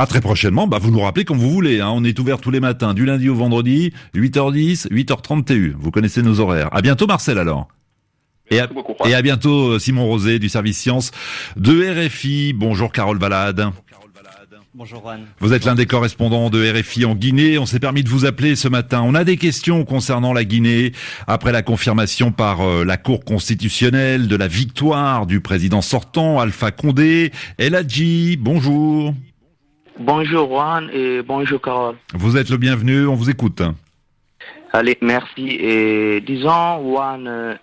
À 0.00 0.06
très 0.06 0.20
prochainement, 0.20 0.68
bah 0.68 0.78
vous 0.80 0.92
nous 0.92 1.00
rappelez 1.00 1.24
quand 1.24 1.34
vous 1.34 1.50
voulez. 1.50 1.80
Hein. 1.80 1.90
On 1.92 2.04
est 2.04 2.16
ouvert 2.20 2.38
tous 2.38 2.52
les 2.52 2.60
matins, 2.60 2.94
du 2.94 3.04
lundi 3.04 3.28
au 3.28 3.34
vendredi, 3.34 3.92
8h10, 4.14 4.88
8h30 4.92 5.44
TU. 5.44 5.74
Vous 5.76 5.90
connaissez 5.90 6.22
nos 6.22 6.38
horaires. 6.38 6.68
À 6.72 6.82
bientôt 6.82 7.08
Marcel 7.08 7.36
alors. 7.36 7.66
Et 8.52 8.60
à, 8.60 8.68
et 9.06 9.14
à, 9.16 9.22
bientôt 9.22 9.72
euh, 9.72 9.78
Simon 9.80 10.06
Rosé 10.06 10.38
du 10.38 10.48
service 10.48 10.78
sciences 10.78 11.10
de 11.56 12.06
RFI. 12.06 12.52
Bonjour 12.52 12.92
Carole 12.92 13.18
Valade. 13.18 13.72
Bonjour 14.72 15.00
Juan. 15.00 15.26
Vous 15.40 15.52
êtes 15.52 15.64
l'un 15.64 15.74
des 15.74 15.86
correspondants 15.86 16.48
de 16.48 16.78
RFI 16.78 17.04
en 17.04 17.16
Guinée. 17.16 17.58
On 17.58 17.66
s'est 17.66 17.80
permis 17.80 18.04
de 18.04 18.08
vous 18.08 18.24
appeler 18.24 18.54
ce 18.54 18.68
matin. 18.68 19.02
On 19.04 19.16
a 19.16 19.24
des 19.24 19.36
questions 19.36 19.84
concernant 19.84 20.32
la 20.32 20.44
Guinée 20.44 20.92
après 21.26 21.50
la 21.50 21.62
confirmation 21.62 22.30
par 22.30 22.60
euh, 22.60 22.84
la 22.84 22.98
Cour 22.98 23.24
constitutionnelle 23.24 24.28
de 24.28 24.36
la 24.36 24.46
victoire 24.46 25.26
du 25.26 25.40
président 25.40 25.82
sortant 25.82 26.38
Alpha 26.38 26.70
Condé. 26.70 27.32
Eladji, 27.58 28.36
bonjour. 28.36 29.12
Bonjour 29.98 30.48
Juan 30.48 30.88
et 30.92 31.22
bonjour 31.22 31.60
Carole. 31.60 31.96
Vous 32.14 32.36
êtes 32.36 32.50
le 32.50 32.56
bienvenu, 32.56 33.06
on 33.06 33.14
vous 33.14 33.30
écoute. 33.30 33.62
Allez, 34.72 34.96
merci. 35.00 35.48
Et 35.48 36.20
disons, 36.20 36.80
Juan, 36.82 37.26
euh, 37.26 37.54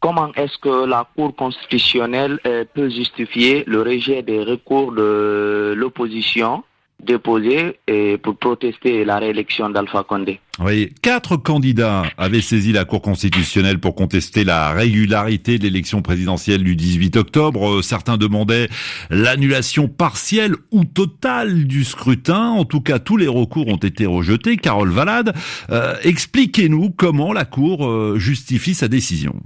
comment 0.00 0.32
est-ce 0.34 0.56
que 0.56 0.86
la 0.86 1.06
Cour 1.14 1.36
constitutionnelle 1.36 2.38
euh, 2.46 2.64
peut 2.72 2.88
justifier 2.88 3.64
le 3.66 3.82
rejet 3.82 4.22
des 4.22 4.42
recours 4.42 4.92
de 4.92 5.74
l'opposition 5.76 6.64
déposé 7.02 7.78
pour 8.22 8.36
protester 8.36 9.04
la 9.04 9.18
réélection 9.18 9.70
d'Alpha 9.70 10.04
Condé. 10.04 10.40
Oui, 10.60 10.92
quatre 11.00 11.38
candidats 11.38 12.02
avaient 12.18 12.42
saisi 12.42 12.72
la 12.72 12.84
Cour 12.84 13.00
constitutionnelle 13.00 13.78
pour 13.78 13.94
contester 13.94 14.44
la 14.44 14.72
régularité 14.72 15.58
de 15.58 15.64
l'élection 15.64 16.02
présidentielle 16.02 16.62
du 16.62 16.76
18 16.76 17.16
octobre. 17.16 17.80
Certains 17.82 18.18
demandaient 18.18 18.68
l'annulation 19.08 19.88
partielle 19.88 20.54
ou 20.70 20.84
totale 20.84 21.66
du 21.66 21.84
scrutin. 21.84 22.50
En 22.50 22.64
tout 22.64 22.82
cas, 22.82 22.98
tous 22.98 23.16
les 23.16 23.28
recours 23.28 23.68
ont 23.68 23.76
été 23.76 24.04
rejetés. 24.04 24.58
Carole 24.58 24.90
Valade, 24.90 25.34
euh, 25.70 25.94
expliquez-nous 26.02 26.90
comment 26.90 27.32
la 27.32 27.46
Cour 27.46 27.86
euh, 27.86 28.18
justifie 28.18 28.74
sa 28.74 28.88
décision. 28.88 29.40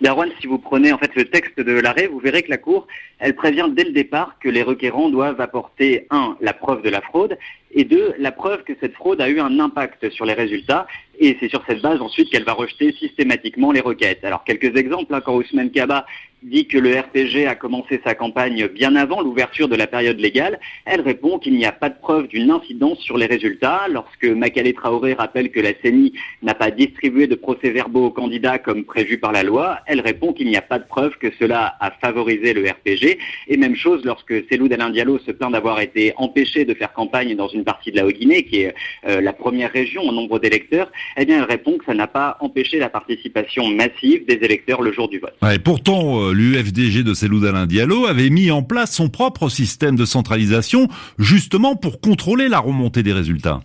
Darwan, 0.00 0.30
si 0.40 0.46
vous 0.46 0.58
prenez 0.58 0.92
en 0.92 0.98
fait 0.98 1.14
le 1.16 1.24
texte 1.24 1.58
de 1.58 1.72
l'arrêt, 1.72 2.06
vous 2.06 2.18
verrez 2.18 2.42
que 2.42 2.50
la 2.50 2.58
Cour, 2.58 2.86
elle 3.18 3.34
prévient 3.34 3.66
dès 3.70 3.84
le 3.84 3.92
départ 3.92 4.36
que 4.40 4.48
les 4.48 4.62
requérants 4.62 5.08
doivent 5.08 5.40
apporter, 5.40 6.06
un, 6.10 6.36
la 6.40 6.52
preuve 6.52 6.82
de 6.82 6.90
la 6.90 7.00
fraude, 7.00 7.36
et 7.72 7.84
deux, 7.84 8.14
la 8.18 8.32
preuve 8.32 8.62
que 8.62 8.72
cette 8.80 8.94
fraude 8.94 9.20
a 9.20 9.28
eu 9.28 9.40
un 9.40 9.58
impact 9.58 10.08
sur 10.10 10.24
les 10.24 10.34
résultats, 10.34 10.86
et 11.18 11.36
c'est 11.40 11.48
sur 11.48 11.64
cette 11.66 11.82
base 11.82 12.00
ensuite 12.00 12.30
qu'elle 12.30 12.44
va 12.44 12.52
rejeter 12.52 12.92
systématiquement 12.92 13.72
les 13.72 13.80
requêtes. 13.80 14.24
Alors 14.24 14.44
quelques 14.44 14.76
exemples, 14.76 15.14
hein, 15.14 15.20
quand 15.20 15.34
Ousmane 15.34 15.70
Kaba 15.70 16.06
dit 16.42 16.66
que 16.66 16.78
le 16.78 16.98
RPG 16.98 17.46
a 17.46 17.54
commencé 17.54 18.00
sa 18.04 18.14
campagne 18.14 18.68
bien 18.68 18.94
avant 18.96 19.20
l'ouverture 19.20 19.68
de 19.68 19.76
la 19.76 19.86
période 19.86 20.18
légale, 20.18 20.60
elle 20.84 21.00
répond 21.00 21.38
qu'il 21.38 21.54
n'y 21.54 21.66
a 21.66 21.72
pas 21.72 21.88
de 21.88 21.98
preuve 21.98 22.28
d'une 22.28 22.50
incidence 22.50 23.00
sur 23.00 23.16
les 23.16 23.26
résultats. 23.26 23.86
Lorsque 23.90 24.24
Makale 24.24 24.72
Traoré 24.74 25.14
rappelle 25.14 25.50
que 25.50 25.60
la 25.60 25.72
CENI 25.82 26.12
n'a 26.42 26.54
pas 26.54 26.70
distribué 26.70 27.26
de 27.26 27.34
procès-verbaux 27.34 28.06
aux 28.06 28.10
candidats 28.10 28.58
comme 28.58 28.84
prévu 28.84 29.18
par 29.18 29.32
la 29.32 29.42
loi, 29.42 29.78
elle 29.86 30.00
répond 30.00 30.32
qu'il 30.32 30.48
n'y 30.48 30.56
a 30.56 30.62
pas 30.62 30.78
de 30.78 30.84
preuve 30.84 31.16
que 31.18 31.28
cela 31.38 31.76
a 31.80 31.90
favorisé 31.90 32.52
le 32.52 32.68
RPG. 32.68 33.18
Et 33.48 33.56
même 33.56 33.76
chose 33.76 34.04
lorsque 34.04 34.34
Selou 34.50 34.68
Alain 34.72 34.90
Diallo 34.90 35.18
se 35.18 35.32
plaint 35.32 35.52
d'avoir 35.52 35.80
été 35.80 36.12
empêché 36.16 36.64
de 36.64 36.74
faire 36.74 36.92
campagne 36.92 37.34
dans 37.34 37.48
une 37.48 37.64
partie 37.64 37.90
de 37.90 37.96
la 37.96 38.06
Haut-Guinée, 38.06 38.44
qui 38.44 38.62
est 38.62 38.74
euh, 39.06 39.20
la 39.20 39.32
première 39.32 39.72
région 39.72 40.02
en 40.02 40.12
nombre 40.12 40.38
d'électeurs, 40.38 40.90
eh 41.16 41.24
bien 41.24 41.38
elle 41.38 41.50
répond 41.50 41.78
que 41.78 41.84
ça 41.84 41.94
n'a 41.94 42.06
pas 42.06 42.36
empêché 42.40 42.78
la 42.78 42.88
participation 42.88 43.66
massive 43.68 44.26
des 44.26 44.38
électeurs 44.42 44.82
le 44.82 44.92
jour 44.92 45.08
du 45.08 45.18
vote. 45.18 45.34
Ouais, 45.42 45.58
pourtant, 45.58 46.20
euh, 46.20 46.25
l'UFDG 46.32 47.02
de 47.02 47.46
Alain 47.46 47.66
Diallo 47.66 48.06
avait 48.06 48.30
mis 48.30 48.50
en 48.50 48.62
place 48.62 48.92
son 48.92 49.08
propre 49.08 49.48
système 49.48 49.96
de 49.96 50.04
centralisation, 50.04 50.88
justement 51.18 51.76
pour 51.76 52.00
contrôler 52.00 52.48
la 52.48 52.58
remontée 52.58 53.02
des 53.02 53.12
résultats. 53.12 53.60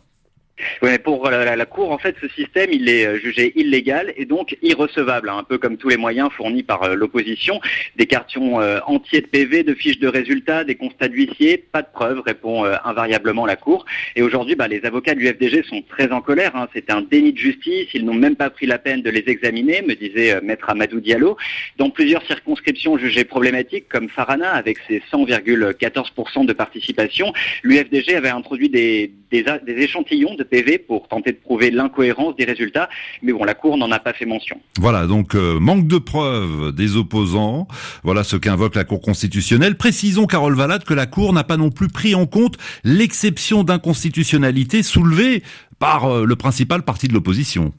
Pour 1.04 1.30
la, 1.30 1.56
la, 1.56 1.66
Cour, 1.66 1.92
en 1.92 1.98
fait, 1.98 2.16
ce 2.22 2.28
système, 2.30 2.70
il 2.72 2.90
est 2.90 3.06
euh, 3.06 3.20
jugé 3.20 3.54
illégal 3.56 4.14
et 4.18 4.26
donc 4.26 4.58
irrecevable, 4.62 5.30
hein, 5.30 5.38
un 5.40 5.44
peu 5.44 5.58
comme 5.58 5.78
tous 5.78 5.90
les 5.90 5.98
moyens 5.98 6.30
fournis 6.32 6.64
par 6.64 6.84
euh, 6.84 6.96
l'opposition. 6.96 7.62
Des 7.96 8.06
cartons 8.06 8.60
euh, 8.60 8.80
entiers 8.86 9.22
de 9.22 9.28
PV, 9.28 9.64
de 9.64 9.74
fiches 9.74 10.00
de 10.00 10.08
résultats, 10.08 10.64
des 10.64 10.76
constats 10.76 11.08
d'huissier, 11.08 11.58
pas 11.58 11.82
de 11.82 11.88
preuves, 11.94 12.22
répond 12.26 12.66
invariablement 12.84 13.46
la 13.46 13.56
Cour. 13.56 13.86
Et 14.16 14.22
aujourd'hui, 14.22 14.56
bah, 14.56 14.68
les 14.68 14.84
avocats 14.86 15.16
de 15.16 15.20
l'UFDG 15.20 15.64
sont 15.64 15.82
très 15.88 16.12
en 16.12 16.22
colère. 16.22 16.56
Hein. 16.56 16.68
C'est 16.74 16.92
un 16.92 17.02
déni 17.02 17.34
de 17.34 17.38
justice. 17.38 17.88
Ils 17.94 18.06
n'ont 18.06 18.14
même 18.14 18.36
pas 18.36 18.50
pris 18.50 18.66
la 18.66 18.78
peine 18.78 19.02
de 19.02 19.10
les 19.10 19.24
examiner, 19.28 19.82
me 19.82 19.96
disait 19.96 20.40
Maître 20.42 20.70
Amadou 20.70 21.00
Diallo. 21.00 21.38
Dans 21.78 21.90
plusieurs 21.90 22.26
circonscriptions 22.26 22.98
jugées 22.98 23.24
problématiques, 23.24 23.88
comme 23.90 24.10
Farana, 24.10 24.52
avec 24.52 24.78
ses 24.88 25.02
100,14% 25.12 26.46
de 26.46 26.54
participation, 26.54 27.34
l'UFDG 27.64 28.16
avait 28.16 28.30
introduit 28.30 28.70
des, 28.70 29.12
des 29.32 29.44
échantillons 29.68 30.36
de 30.36 30.44
PV 30.52 30.78
pour 30.78 31.08
tenter 31.08 31.32
de 31.32 31.38
prouver 31.38 31.72
l'incohérence 31.72 32.36
des 32.36 32.46
résultats. 32.46 32.90
Mais 33.24 33.34
bon, 33.34 33.44
la 33.44 33.56
Cour 33.56 33.78
n'en 33.78 33.92
a 33.92 34.00
pas 34.00 34.14
fait 34.14 34.26
mention. 34.26 34.60
Voilà, 34.80 35.08
donc 35.08 35.34
euh, 35.34 35.60
manque 35.60 35.88
de 35.88 35.98
preuves 35.98 36.74
des 36.74 36.98
opposants. 36.98 37.68
Voilà 38.04 38.24
ce 38.24 38.36
qu'invoque 38.36 38.76
la 38.76 38.84
Cour 38.84 39.02
constitutionnelle. 39.02 39.76
Précisons, 39.78 40.28
Carole 40.28 40.56
Valade, 40.56 40.84
que 40.84 40.94
la 40.94 41.08
Cour 41.08 41.34
n'a 41.34 41.44
pas 41.44 41.58
non 41.58 41.72
plus 41.72 41.88
pris 41.88 42.14
en 42.14 42.28
compte 42.28 42.58
l'exception 42.84 43.64
d'inconstitutionnalité 43.64 44.84
soulevée 44.84 45.42
par 45.80 46.06
euh, 46.06 46.26
le 46.26 46.36
principal 46.36 46.84
parti 46.84 47.08
de 47.08 47.14
l'opposition. 47.14 47.74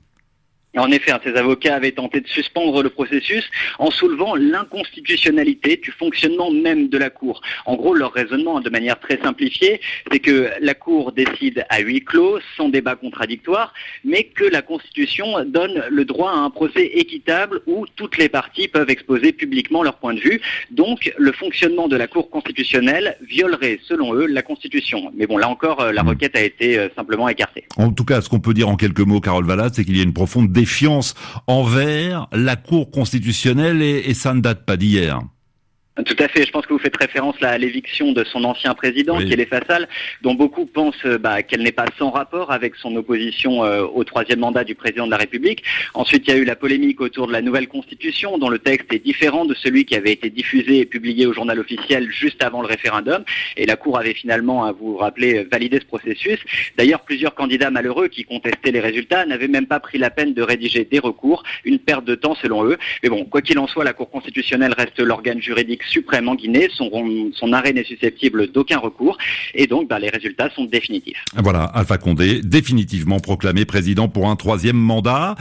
En 0.76 0.90
effet, 0.90 1.12
hein, 1.12 1.20
ces 1.22 1.34
avocats 1.34 1.74
avaient 1.74 1.92
tenté 1.92 2.20
de 2.20 2.28
suspendre 2.28 2.82
le 2.82 2.88
processus 2.88 3.44
en 3.78 3.90
soulevant 3.90 4.34
l'inconstitutionnalité 4.34 5.76
du 5.76 5.90
fonctionnement 5.90 6.50
même 6.50 6.88
de 6.88 6.96
la 6.96 7.10
Cour. 7.10 7.42
En 7.66 7.76
gros, 7.76 7.94
leur 7.94 8.12
raisonnement, 8.12 8.60
de 8.60 8.70
manière 8.70 8.98
très 8.98 9.18
simplifiée, 9.22 9.80
c'est 10.10 10.18
que 10.18 10.50
la 10.60 10.74
Cour 10.74 11.12
décide 11.12 11.66
à 11.68 11.80
huis 11.80 12.02
clos, 12.02 12.38
sans 12.56 12.70
débat 12.70 12.96
contradictoire, 12.96 13.74
mais 14.04 14.24
que 14.24 14.44
la 14.44 14.62
Constitution 14.62 15.44
donne 15.44 15.84
le 15.90 16.04
droit 16.06 16.30
à 16.30 16.36
un 16.36 16.48
procès 16.50 16.86
équitable 16.94 17.60
où 17.66 17.84
toutes 17.96 18.16
les 18.16 18.30
parties 18.30 18.68
peuvent 18.68 18.88
exposer 18.88 19.32
publiquement 19.32 19.82
leur 19.82 19.96
point 19.98 20.14
de 20.14 20.20
vue. 20.20 20.40
Donc, 20.70 21.12
le 21.18 21.32
fonctionnement 21.32 21.86
de 21.86 21.96
la 21.96 22.06
Cour 22.06 22.30
constitutionnelle 22.30 23.18
violerait, 23.20 23.78
selon 23.82 24.14
eux, 24.14 24.26
la 24.26 24.42
Constitution. 24.42 25.12
Mais 25.14 25.26
bon, 25.26 25.36
là 25.36 25.50
encore, 25.50 25.80
euh, 25.80 25.92
la 25.92 26.02
hmm. 26.02 26.08
requête 26.08 26.36
a 26.36 26.42
été 26.42 26.78
euh, 26.78 26.88
simplement 26.96 27.28
écartée. 27.28 27.64
En 27.76 27.92
tout 27.92 28.04
cas, 28.04 28.22
ce 28.22 28.30
qu'on 28.30 28.40
peut 28.40 28.54
dire 28.54 28.70
en 28.70 28.76
quelques 28.76 29.00
mots, 29.00 29.20
Carole 29.20 29.44
Valade, 29.44 29.74
c'est 29.74 29.84
qu'il 29.84 29.96
y 29.96 30.00
a 30.00 30.04
une 30.04 30.14
profonde 30.14 30.50
défiance 30.62 31.14
envers 31.48 32.28
la 32.32 32.54
Cour 32.54 32.92
constitutionnelle 32.92 33.82
et, 33.82 34.02
et 34.06 34.14
ça 34.14 34.32
ne 34.32 34.40
date 34.40 34.64
pas 34.64 34.76
d'hier. 34.76 35.20
Tout 36.06 36.16
à 36.20 36.28
fait. 36.28 36.46
Je 36.46 36.50
pense 36.50 36.64
que 36.64 36.72
vous 36.72 36.78
faites 36.78 36.96
référence 36.96 37.38
là 37.40 37.50
à 37.50 37.58
l'éviction 37.58 38.12
de 38.12 38.24
son 38.24 38.44
ancien 38.44 38.72
président, 38.72 39.18
qui 39.18 39.30
est 39.30 39.36
les 39.36 39.44
Fassal, 39.44 39.86
dont 40.22 40.32
beaucoup 40.32 40.64
pensent 40.64 40.94
euh, 41.04 41.18
bah, 41.18 41.42
qu'elle 41.42 41.62
n'est 41.62 41.70
pas 41.70 41.84
sans 41.98 42.10
rapport 42.10 42.50
avec 42.50 42.76
son 42.76 42.96
opposition 42.96 43.62
euh, 43.62 43.82
au 43.82 44.02
troisième 44.02 44.38
mandat 44.38 44.64
du 44.64 44.74
président 44.74 45.04
de 45.04 45.10
la 45.10 45.18
République. 45.18 45.62
Ensuite, 45.92 46.26
il 46.26 46.30
y 46.30 46.32
a 46.32 46.38
eu 46.38 46.46
la 46.46 46.56
polémique 46.56 47.02
autour 47.02 47.26
de 47.26 47.32
la 47.32 47.42
nouvelle 47.42 47.68
constitution, 47.68 48.38
dont 48.38 48.48
le 48.48 48.58
texte 48.58 48.90
est 48.94 49.00
différent 49.00 49.44
de 49.44 49.52
celui 49.52 49.84
qui 49.84 49.94
avait 49.94 50.12
été 50.12 50.30
diffusé 50.30 50.78
et 50.78 50.86
publié 50.86 51.26
au 51.26 51.34
journal 51.34 51.58
officiel 51.58 52.10
juste 52.10 52.42
avant 52.42 52.62
le 52.62 52.68
référendum. 52.68 53.22
Et 53.58 53.66
la 53.66 53.76
Cour 53.76 53.98
avait 53.98 54.14
finalement, 54.14 54.64
à 54.64 54.72
vous 54.72 54.96
rappeler, 54.96 55.44
validé 55.44 55.78
ce 55.78 55.84
processus. 55.84 56.38
D'ailleurs, 56.78 57.00
plusieurs 57.00 57.34
candidats 57.34 57.70
malheureux 57.70 58.08
qui 58.08 58.24
contestaient 58.24 58.70
les 58.70 58.80
résultats 58.80 59.26
n'avaient 59.26 59.46
même 59.46 59.66
pas 59.66 59.78
pris 59.78 59.98
la 59.98 60.08
peine 60.08 60.32
de 60.32 60.40
rédiger 60.40 60.86
des 60.86 61.00
recours, 61.00 61.42
une 61.66 61.78
perte 61.78 62.06
de 62.06 62.14
temps 62.14 62.34
selon 62.34 62.64
eux. 62.64 62.78
Mais 63.02 63.10
bon, 63.10 63.26
quoi 63.26 63.42
qu'il 63.42 63.58
en 63.58 63.66
soit, 63.66 63.84
la 63.84 63.92
Cour 63.92 64.10
constitutionnelle 64.10 64.72
reste 64.72 64.98
l'organe 64.98 65.42
juridique 65.42 65.81
suprême 65.88 66.28
en 66.28 66.34
Guinée. 66.34 66.68
Son, 66.72 67.52
arrêt 67.52 67.72
n'est 67.72 67.84
susceptible 67.84 68.50
d'aucun 68.50 68.78
recours. 68.78 69.18
Et 69.54 69.66
donc, 69.66 69.88
bah, 69.88 69.98
les 69.98 70.08
résultats 70.08 70.50
sont 70.54 70.64
définitifs. 70.64 71.24
Voilà, 71.36 71.64
Alpha 71.64 71.98
Condé, 71.98 72.40
définitivement 72.42 73.20
proclamé 73.20 73.64
président 73.64 74.08
pour 74.08 74.28
un 74.28 74.36
troisième 74.36 74.76
mandat. 74.76 75.34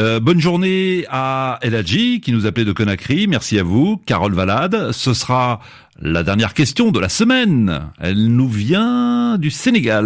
Euh, 0.00 0.20
bonne 0.20 0.40
journée 0.40 1.06
à 1.10 1.58
Eladji 1.62 2.20
qui 2.20 2.30
nous 2.30 2.46
appelait 2.46 2.64
de 2.64 2.72
Conakry. 2.72 3.26
Merci 3.26 3.58
à 3.58 3.64
vous, 3.64 3.96
Carole 4.06 4.32
Valade. 4.32 4.92
Ce 4.92 5.12
sera 5.12 5.60
la 6.00 6.22
dernière 6.22 6.54
question 6.54 6.92
de 6.92 7.00
la 7.00 7.08
semaine. 7.08 7.90
Elle 7.98 8.28
nous 8.28 8.48
vient 8.48 9.38
du 9.38 9.50
Sénégal, 9.50 10.04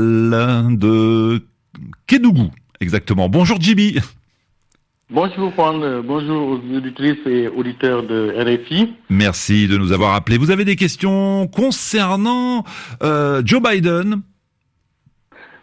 de 0.79 1.43
Kédougou, 2.07 2.51
exactement. 2.81 3.29
Bonjour 3.29 3.61
Jibi. 3.61 3.99
Bonjour 5.15 5.53
Juan, 5.55 6.01
bonjour 6.01 6.53
aux 6.53 6.75
auditrices 6.75 7.27
et 7.27 7.47
auditeurs 7.47 8.03
de 8.03 8.33
RFI. 8.35 8.95
Merci 9.11 9.69
de 9.69 9.77
nous 9.77 9.93
avoir 9.93 10.15
appelés. 10.15 10.39
Vous 10.39 10.51
avez 10.51 10.65
des 10.65 10.75
questions 10.75 11.47
concernant 11.49 12.65
euh, 13.03 13.43
Joe 13.45 13.61
Biden? 13.61 14.23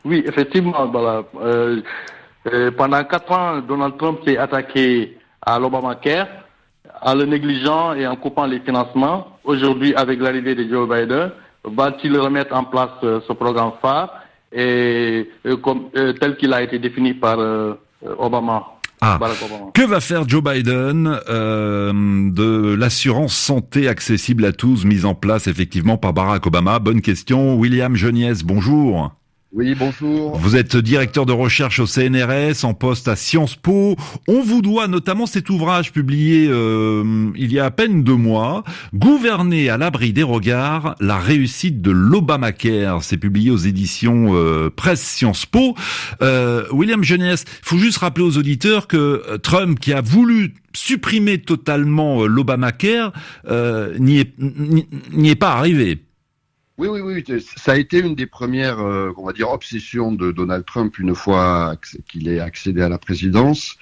Oui, 0.06 0.24
effectivement. 0.27 0.86
Voilà. 0.91 1.24
Euh, 1.41 1.82
euh, 2.46 2.70
pendant 2.77 3.03
quatre 3.06 3.32
ans, 3.32 3.60
Donald 3.68 3.98
Trump 3.98 4.20
s'est 4.24 4.38
attaqué 4.38 5.18
à 5.41 5.58
l'Obamacare 5.58 6.27
en 7.01 7.15
le 7.15 7.25
négligeant 7.25 7.94
et 7.96 8.06
en 8.06 8.18
coupant 8.18 8.46
les 8.46 8.60
financements. 8.60 9.39
Aujourd'hui, 9.44 9.96
avec 9.96 10.20
l'arrivée 10.20 10.53
de 10.53 10.70
Joe 10.70 10.88
Biden, 10.88 11.32
va-t-il 11.63 12.15
remettre 12.20 12.56
en 12.56 12.65
place 12.65 12.91
ce 13.01 13.34
programme 13.34 13.72
phare 13.82 14.13
et, 14.51 15.27
comme, 15.63 15.89
tel 15.91 16.38
qu'il 16.38 16.53
a 16.53 16.62
été 16.62 16.77
défini 16.77 17.15
par 17.15 17.39
Obama? 18.20 18.79
Ah. 19.01 19.20
Que 19.74 19.86
va 19.86 20.01
faire 20.01 20.27
Joe 20.27 20.44
Biden 20.44 21.20
euh, 21.29 21.91
de 21.94 22.74
l'assurance 22.74 23.34
santé 23.34 23.88
accessible 23.88 24.46
à 24.46 24.51
tous 24.51 24.84
mise 24.84 25.06
en 25.06 25.15
place 25.15 25.48
effectivement 25.48 25.98
par 25.98 26.13
Barack 26.13 26.46
Obama? 26.46 26.79
Bonne 26.79 27.01
question. 27.01 27.56
William 27.56 27.96
Geniez, 27.96 28.44
bonjour. 28.44 29.19
Oui, 29.51 29.74
bonjour. 29.74 30.38
Vous 30.38 30.56
êtes 30.56 30.77
directeur 30.77 31.25
de 31.25 31.32
recherche 31.32 31.79
au 31.79 31.88
CNRS, 31.88 32.63
en 32.65 32.75
poste 32.75 33.08
à 33.08 33.15
Sciences 33.15 33.56
Po. 33.56 33.96
On 34.27 34.44
vous 34.44 34.62
doit 34.62 34.88
notamment 34.88 35.25
cet 35.25 35.50
ouvrage 35.50 35.91
publié 35.91 36.48
euh, 36.48 37.32
il 37.36 37.51
y 37.51 37.60
a 37.60 37.65
à 37.65 37.72
peine 37.72 38.03
deux 38.03 38.15
mois, 38.15 38.63
Gouverner 38.94 39.70
à 39.70 39.77
l'abri 39.77 40.13
des 40.13 40.22
regards, 40.22 40.94
la 41.00 41.18
réussite 41.18 41.82
de 41.82 41.89
l'Obamacare. 41.89 43.03
C'est 43.03 43.18
publié 43.18 43.50
aux 43.50 43.58
éditions 43.58 44.36
euh, 44.36 44.70
Presse 44.70 45.01
Sciences 45.01 45.48
Po. 45.48 45.74
Euh, 46.22 46.65
William 46.72 47.03
Jeunesse, 47.03 47.46
il 47.48 47.68
faut 47.68 47.79
juste 47.79 47.98
rappeler 47.98 48.25
aux 48.25 48.38
auditeurs 48.38 48.86
que 48.86 49.38
Trump, 49.41 49.79
qui 49.79 49.94
a 49.94 50.01
voulu 50.01 50.53
supprimer 50.74 51.39
totalement 51.39 52.27
l'Obamacare, 52.27 53.13
n'y 53.98 54.20
est, 54.20 54.34
n'y 54.38 55.29
est 55.29 55.36
pas 55.36 55.53
arrivé. 55.53 56.03
Oui, 56.80 56.88
oui, 56.88 57.02
oui, 57.02 57.42
ça 57.58 57.74
a 57.74 57.76
été 57.76 58.00
une 58.00 58.16
des 58.16 58.26
premières, 58.26 58.80
euh, 58.80 59.12
on 59.18 59.26
va 59.26 59.34
dire, 59.34 59.50
obsessions 59.50 60.14
de 60.14 60.32
Donald 60.32 60.64
Trump 60.64 60.98
une 60.98 61.14
fois 61.14 61.76
qu'il 62.10 62.30
est 62.30 62.40
accédé 62.40 62.82
à 62.82 62.88
la 62.88 62.98
présidence, 62.98 63.76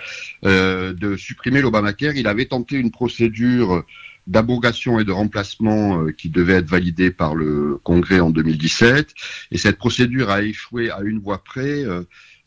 euh, 0.45 0.93
de 0.93 1.15
supprimer 1.15 1.61
l'Obamacare. 1.61 2.15
Il 2.15 2.27
avait 2.27 2.45
tenté 2.45 2.75
une 2.75 2.89
procédure 2.89 3.83
d'abrogation 4.25 4.99
et 4.99 5.03
de 5.03 5.11
remplacement 5.11 6.05
euh, 6.05 6.11
qui 6.11 6.29
devait 6.29 6.55
être 6.55 6.69
validée 6.69 7.11
par 7.11 7.35
le 7.35 7.79
Congrès 7.83 8.19
en 8.19 8.31
2017, 8.31 9.13
et 9.51 9.59
cette 9.59 9.77
procédure 9.77 10.31
a 10.31 10.41
échoué 10.41 10.89
à 10.89 11.01
une 11.01 11.19
voix 11.19 11.43
près 11.43 11.83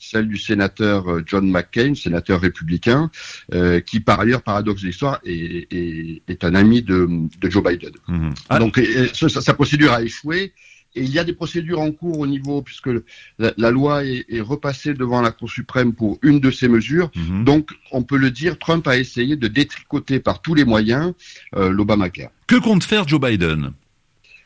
celle 0.00 0.26
du 0.26 0.38
sénateur 0.38 1.09
euh, 1.09 1.23
John 1.25 1.49
McCain, 1.49 1.95
sénateur 1.95 2.40
républicain, 2.40 3.11
euh, 3.54 3.80
qui 3.80 4.00
par 4.00 4.19
ailleurs, 4.19 4.42
paradoxe 4.42 4.83
de 4.83 4.87
l'histoire, 4.88 5.21
est, 5.25 6.45
un 6.45 6.54
ami 6.54 6.83
de, 6.83 7.09
Joe 7.42 7.62
Biden. 7.62 7.92
Mhm. 8.09 8.30
Ah. 8.49 8.59
Donc 8.59 8.80
sa, 9.12 9.54
procédure 9.54 9.92
a 9.92 10.02
échoué. 10.02 10.52
Et 10.97 11.02
il 11.02 11.11
y 11.11 11.21
a 11.21 11.25
des 11.25 11.35
procédures 11.35 11.78
en 11.78 11.92
cours 11.92 12.19
au 12.19 12.26
niveau, 12.26 12.62
puisque 12.62 12.90
la, 13.38 13.71
loi 13.71 14.04
est, 14.04 14.40
repassée 14.40 14.92
devant 14.92 15.23
la 15.23 15.30
Cour 15.30 15.49
suprême 15.49 15.92
pour 15.92 16.19
une 16.23 16.40
de 16.40 16.50
ces 16.50 16.66
mesures. 16.66 17.12
Mhm. 17.14 17.45
Donc, 17.45 17.71
on 17.92 18.02
peut 18.02 18.16
le 18.16 18.33
dire, 18.33 18.59
Trump 18.59 18.88
a 18.88 18.99
essayé 18.99 19.37
de 19.37 19.47
détricoter 19.47 20.19
par 20.19 20.42
tous 20.42 20.54
les 20.54 20.64
moyens 20.64 21.12
euh, 21.54 21.71
l'Obamacare. 21.71 22.30
Que 22.49 22.57
compte 22.57 22.83
faire 22.83 23.07
Joe 23.07 23.21
Biden? 23.21 23.73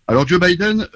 Alors 0.07 0.29
Joe 0.29 0.39
Biden, 0.39 0.87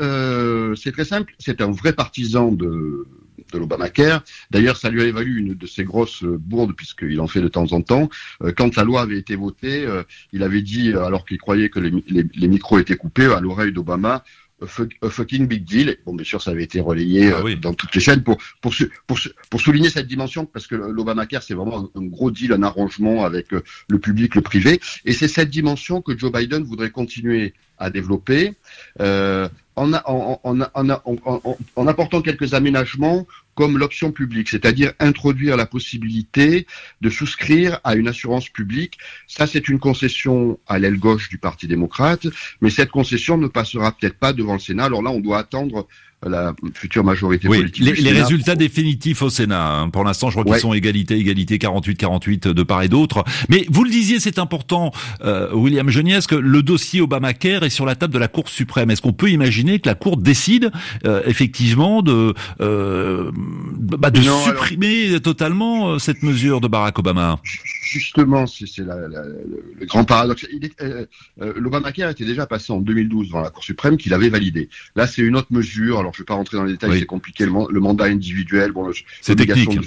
c'est 0.77 0.93
très 0.93 1.07
simple, 1.07 1.35
c'est 1.39 1.63
un 1.63 1.71
vrai 1.71 1.95
partisan 1.95 2.53
de, 2.53 3.07
de 3.53 3.59
l'Obamacare. 3.59 4.23
D'ailleurs, 4.51 4.77
ça 4.77 4.91
lui 4.91 5.03
a 5.03 5.13
valu 5.13 5.39
une 5.39 5.55
de 5.55 5.67
ses 5.67 5.85
grosses 5.85 6.25
bourdes, 6.25 6.75
puisqu'il 6.75 7.21
en 7.21 7.27
fait 7.27 7.41
de 7.41 7.49
temps 7.49 7.73
en 7.73 7.83
temps. 7.83 8.09
Euh, 8.43 8.53
quand 8.57 8.77
la 8.77 8.85
loi 8.85 9.03
avait 9.03 9.19
été 9.19 9.37
votée, 9.37 9.85
euh, 9.87 10.03
il 10.33 10.43
avait 10.43 10.63
dit, 10.63 10.93
euh, 10.93 11.05
alors 11.05 11.25
qu'il 11.25 11.39
croyait 11.39 11.69
que 11.69 11.81
les, 11.81 12.49
micros 12.49 12.79
étaient 12.79 12.97
coupés, 12.97 13.27
à 13.27 13.41
l'oreille 13.41 13.73
d'Obama, 13.73 14.25
a 14.61 15.09
fucking 15.09 15.47
big 15.47 15.65
deal. 15.65 15.97
Bon, 16.05 16.15
bien 16.15 16.25
sûr, 16.25 16.43
ça 16.43 16.51
avait 16.51 16.65
été 16.65 16.81
relayé 16.81 17.31
ah 17.33 17.43
dans 17.61 17.75
toutes 17.75 17.95
les 17.95 18.01
chaînes 18.01 18.25
pour, 18.25 18.39
pour, 18.61 18.75
pour, 19.07 19.19
pour 19.51 19.61
souligner 19.61 19.89
cette 19.89 20.09
dimension, 20.09 20.47
parce 20.47 20.67
que 20.67 20.75
l'Obamacare, 20.75 21.45
c'est 21.45 21.55
vraiment 21.55 21.89
un, 21.95 22.03
gros 22.03 22.33
deal, 22.33 22.53
un 22.53 22.65
arrangement 22.65 23.25
avec 23.25 23.53
le 23.53 23.99
public, 24.01 24.35
le 24.35 24.41
privé. 24.41 24.81
Et 25.05 25.13
c'est 25.13 25.29
cette 25.29 25.51
dimension 25.51 26.03
que 26.03 26.19
Joe 26.19 26.33
Biden 26.33 26.65
voudrait 26.65 26.91
continuer 26.91 27.55
à 27.79 27.91
développer. 27.91 28.55
Euh, 29.01 29.49
en, 29.77 29.93
en, 31.77 31.87
apportant 31.87 32.21
quelques 32.21 32.55
aménagements 32.55 33.27
comme 33.55 33.79
l'option 33.79 34.13
publique, 34.13 34.49
c'est-à-dire 34.49 34.93
introduire 34.99 35.57
la 35.57 35.67
possibilité 35.67 36.67
de 37.01 37.11
souscrire 37.11 37.81
à 37.85 37.95
une 37.95 38.09
assurance 38.09 38.49
publique. 38.49 38.99
Ça, 39.27 39.47
c'est 39.47 39.69
une 39.69 39.79
concession 39.79 40.59
à 40.67 40.79
l'aile 40.79 40.99
gauche 40.99 41.29
du 41.29 41.39
Parti 41.39 41.67
démocrate, 41.67 42.27
mais 42.61 42.71
cette 42.71 42.91
concession 42.91 43.37
ne 43.39 43.49
passera 43.49 43.93
peut-être 43.93 44.19
pas 44.19 44.33
devant 44.33 44.55
le 44.55 44.59
Sénat. 44.61 44.85
Alors 44.85 45.03
là, 45.03 45.11
on 45.11 45.21
doit 45.21 45.39
attendre 45.39 45.87
la 46.27 46.53
future 46.75 47.05
majorité 47.05 47.47
politique. 47.47 47.85
Les, 47.85 47.93
les 47.93 48.13
résultats 48.13 48.57
définitifs 48.57 49.23
au 49.23 49.31
Sénat. 49.31 49.81
Hein. 49.81 49.91
Pour 49.91 50.05
l'instant, 50.05 50.31
je 50.31 50.41
crois 50.41 50.45
qu'ils 50.45 50.61
sont 50.61 50.75
égalité, 50.75 51.17
égalité, 51.17 51.59
48-48 51.59 52.49
de 52.49 52.63
part 52.63 52.83
et 52.83 52.89
d'autre. 52.89 53.25
Mais 53.49 53.67
vous 53.71 53.85
le 53.85 53.91
disiez, 53.91 54.19
c'est 54.19 54.39
important, 54.39 54.91
euh, 55.25 55.53
William 55.53 55.89
Geniez, 55.89 56.21
que 56.29 56.35
le 56.35 56.63
dossier 56.63 57.01
Obamacare 57.01 57.63
est 57.63 57.71
sur 57.71 57.87
la 57.87 57.95
table 57.95 58.13
de 58.13 58.19
la 58.19 58.29
Cour 58.29 58.49
suprême. 58.49 58.91
Est-ce 58.91 59.03
qu'on 59.03 59.13
peut 59.13 59.31
imaginer 59.31 59.79
que 59.79 59.89
la 59.89 59.95
Cour 59.95 60.17
décide 60.17 60.73
euh, 61.05 61.23
effectivement 61.27 62.03
de, 62.03 62.35
euh, 62.61 63.31
bah, 63.35 64.11
de 64.11 64.21
supprimer 64.21 65.21
totalement 65.21 65.91
euh, 65.91 65.99
cette 65.99 66.23
mesure 66.23 66.61
de 66.61 66.69
Barack 66.69 66.99
Obama? 66.99 67.41
Justement, 67.45 68.47
c'est 68.47 68.67
le 68.79 69.87
grand 69.87 70.05
paradoxe. 70.05 70.47
L'Obamacare 71.39 72.11
était 72.11 72.25
déjà 72.25 72.47
passé 72.47 72.73
en 72.73 72.81
2012 72.81 73.29
devant 73.29 73.41
la 73.41 73.51
Cour 73.51 73.65
suprême, 73.65 73.97
qu'il 73.97 74.13
avait 74.13 74.29
validé. 74.29 74.69
Là, 74.97 75.07
c'est 75.07 75.23
une 75.23 75.37
autre 75.37 75.49
mesure 75.51 75.99
alors 75.99 76.08
je 76.13 76.19
ne 76.19 76.23
vais 76.23 76.27
pas 76.27 76.35
rentrer 76.35 76.57
dans 76.57 76.65
les 76.65 76.73
détails, 76.73 76.99
c'est 76.99 77.07
compliqué, 77.07 77.45
le, 77.45 77.81
mandat 77.81 78.05
individuel, 78.05 78.73
bon, 78.73 78.91
c'est 79.21 79.37
technique. 79.37 79.79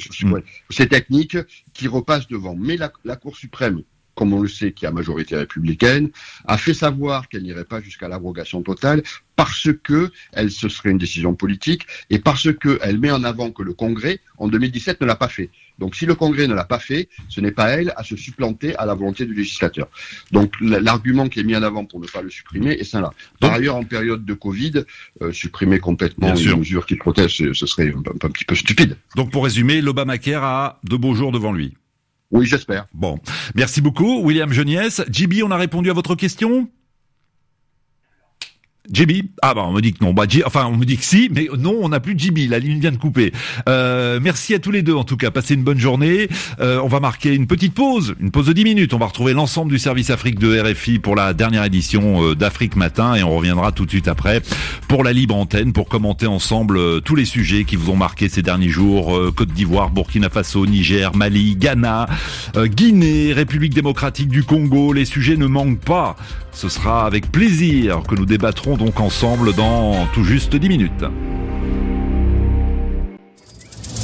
C'est 0.70 0.88
technique 0.88 1.38
qui 1.74 1.88
repasse 1.88 2.28
devant. 2.28 2.56
Mais 2.56 2.78
la, 2.78 3.16
Cour 3.16 3.38
suprême, 3.38 3.84
comme 4.22 4.34
on 4.34 4.42
le 4.44 4.48
sait, 4.48 4.72
qui 4.72 4.86
a 4.86 4.92
majorité 4.92 5.36
républicaine, 5.36 6.12
a 6.46 6.56
fait 6.56 6.76
savoir 6.76 7.28
qu'elle 7.28 7.42
n'irait 7.42 7.66
pas 7.66 7.82
jusqu'à 7.82 8.08
l'abrogation 8.08 8.62
totale 8.62 9.02
parce 9.36 9.70
que 9.82 10.12
elle, 10.32 10.52
ce 10.52 10.70
serait 10.70 10.92
une 10.92 11.00
décision 11.00 11.34
politique 11.34 11.88
et 12.12 12.20
parce 12.20 12.48
qu'elle 12.54 13.00
met 13.00 13.10
en 13.10 13.24
avant 13.24 13.50
que 13.50 13.64
le 13.64 13.74
Congrès, 13.74 14.20
en 14.38 14.48
2017, 14.48 15.02
ne 15.02 15.08
l'a 15.08 15.16
pas 15.16 15.28
fait. 15.28 15.50
Donc 15.80 15.96
si 15.96 16.06
le 16.06 16.14
Congrès 16.14 16.46
ne 16.46 16.54
l'a 16.54 16.66
pas 16.66 16.78
fait, 16.78 17.10
ce 17.30 17.42
n'est 17.42 17.52
pas 17.52 17.70
elle 17.70 17.96
à 17.98 18.04
se 18.04 18.16
supplanter 18.16 18.76
à 18.76 18.86
la 18.86 18.94
volonté 18.94 19.26
du 19.26 19.34
législateur. 19.34 19.88
Donc 20.32 20.54
l'argument 20.62 21.28
qui 21.28 21.40
est 21.40 21.44
mis 21.44 21.56
en 21.56 21.64
avant 21.64 21.86
pour 21.86 22.00
ne 22.00 22.06
pas 22.06 22.22
le 22.22 22.30
supprimer 22.30 22.74
est 22.74 22.84
ça 22.84 23.02
là. 23.02 23.10
Par 23.40 23.54
ailleurs, 23.54 23.76
en 23.76 23.84
période 23.84 24.24
de 24.24 24.34
Covid, 24.36 24.84
euh, 25.24 25.32
supprimer 25.32 25.80
complètement 25.80 26.36
une 26.36 26.60
mesure 26.60 26.86
qui 26.86 26.96
protège, 26.96 27.38
ce 27.38 27.66
serait 27.66 27.92
un, 27.92 28.30
petit 28.30 28.46
peu 28.46 28.54
stupide. 28.54 28.98
Donc 29.16 29.32
pour 29.32 29.46
résumer, 29.46 29.82
l'Obamacare 29.82 30.44
a 30.44 30.80
de 30.84 30.96
beaux 30.96 31.16
jours 31.16 31.32
devant 31.32 31.54
lui. 31.54 31.74
Oui, 32.32 32.46
j'espère. 32.46 32.88
Bon, 32.94 33.20
merci 33.56 33.82
beaucoup, 33.82 34.22
William 34.24 34.52
Geniès. 34.52 35.02
JB, 35.10 35.44
on 35.44 35.52
a 35.52 35.58
répondu 35.58 35.89
à 35.89 35.94
votre 35.94 36.15
question? 36.15 36.70
JB 38.89 39.28
Ah 39.44 39.54
bah 39.54 39.63
on 39.67 39.74
me 39.74 39.82
dit 39.82 39.94
que 39.94 40.04
non. 40.04 40.12
Bah, 40.13 40.24
enfin 40.46 40.65
on 40.65 40.76
me 40.76 40.86
dit 40.86 40.98
que 40.98 41.04
si, 41.04 41.30
mais 41.32 41.48
non, 41.58 41.78
on 41.82 41.89
n'a 41.89 42.00
plus 42.00 42.17
JB. 42.17 42.50
La 42.50 42.58
ligne 42.58 42.80
vient 42.80 42.91
de 42.91 42.98
couper. 42.98 43.32
Euh, 43.70 44.20
merci 44.22 44.56
à 44.56 44.60
tous 44.60 44.72
les 44.72 44.82
deux 44.82 44.96
en 44.96 45.04
tout 45.04 45.17
cas. 45.17 45.30
Passez 45.30 45.54
une 45.54 45.63
bonne 45.63 45.78
journée. 45.78 46.28
Euh, 46.60 46.80
on 46.84 46.88
va 46.88 47.00
marquer 47.00 47.34
une 47.34 47.46
petite 47.46 47.76
pause, 47.76 48.15
une 48.20 48.32
pause 48.32 48.48
de 48.48 48.54
10 48.54 48.63
minutes. 48.63 48.94
On 48.94 48.98
va 48.98 49.06
retrouver 49.06 49.34
l'ensemble 49.34 49.72
du 49.72 49.78
service 49.78 50.10
Afrique 50.10 50.39
de 50.39 50.60
RFI 50.60 50.98
pour 50.98 51.15
la 51.15 51.34
dernière 51.34 51.63
édition 51.63 52.24
euh, 52.24 52.36
d'Afrique 52.36 52.76
Matin 52.76 53.13
et 53.13 53.24
on 53.24 53.36
reviendra 53.36 53.72
tout 53.72 53.86
de 53.86 53.91
suite 53.91 54.08
après 54.08 54.41
pour 54.88 55.04
la 55.04 55.13
libre 55.13 55.36
antenne 55.36 55.74
pour 55.74 55.88
commenter 55.88 56.26
ensemble 56.26 56.78
euh, 56.78 57.00
tous 57.00 57.15
les 57.15 57.26
sujets 57.26 57.65
qui 57.65 57.76
vous 57.76 57.91
ont 57.91 57.96
marqué 57.96 58.30
ces 58.30 58.41
derniers 58.41 58.70
jours. 58.70 59.15
Euh, 59.15 59.32
Côte 59.32 59.54
d'Ivoire, 59.54 59.91
Burkina 59.91 60.30
Faso, 60.30 60.65
Niger, 60.65 61.15
Mali, 61.15 61.56
Ghana, 61.56 62.08
Guinée, 62.58 63.32
République 63.34 63.74
démocratique 63.74 64.30
du 64.30 64.44
Congo. 64.44 64.91
Les 64.91 65.06
sujets 65.06 65.38
ne 65.38 65.46
manquent 65.46 65.80
pas. 65.80 66.15
Ce 66.54 66.70
sera 66.70 67.06
avec 67.06 67.32
plaisir 67.32 68.04
que 68.08 68.16
nous 68.16 68.26
débattrons 68.26 68.78
donc 68.78 69.00
ensemble 69.00 69.54
dans 69.54 70.06
tout 70.14 70.24
juste 70.24 70.56
10 70.56 70.70
minutes. 70.70 71.06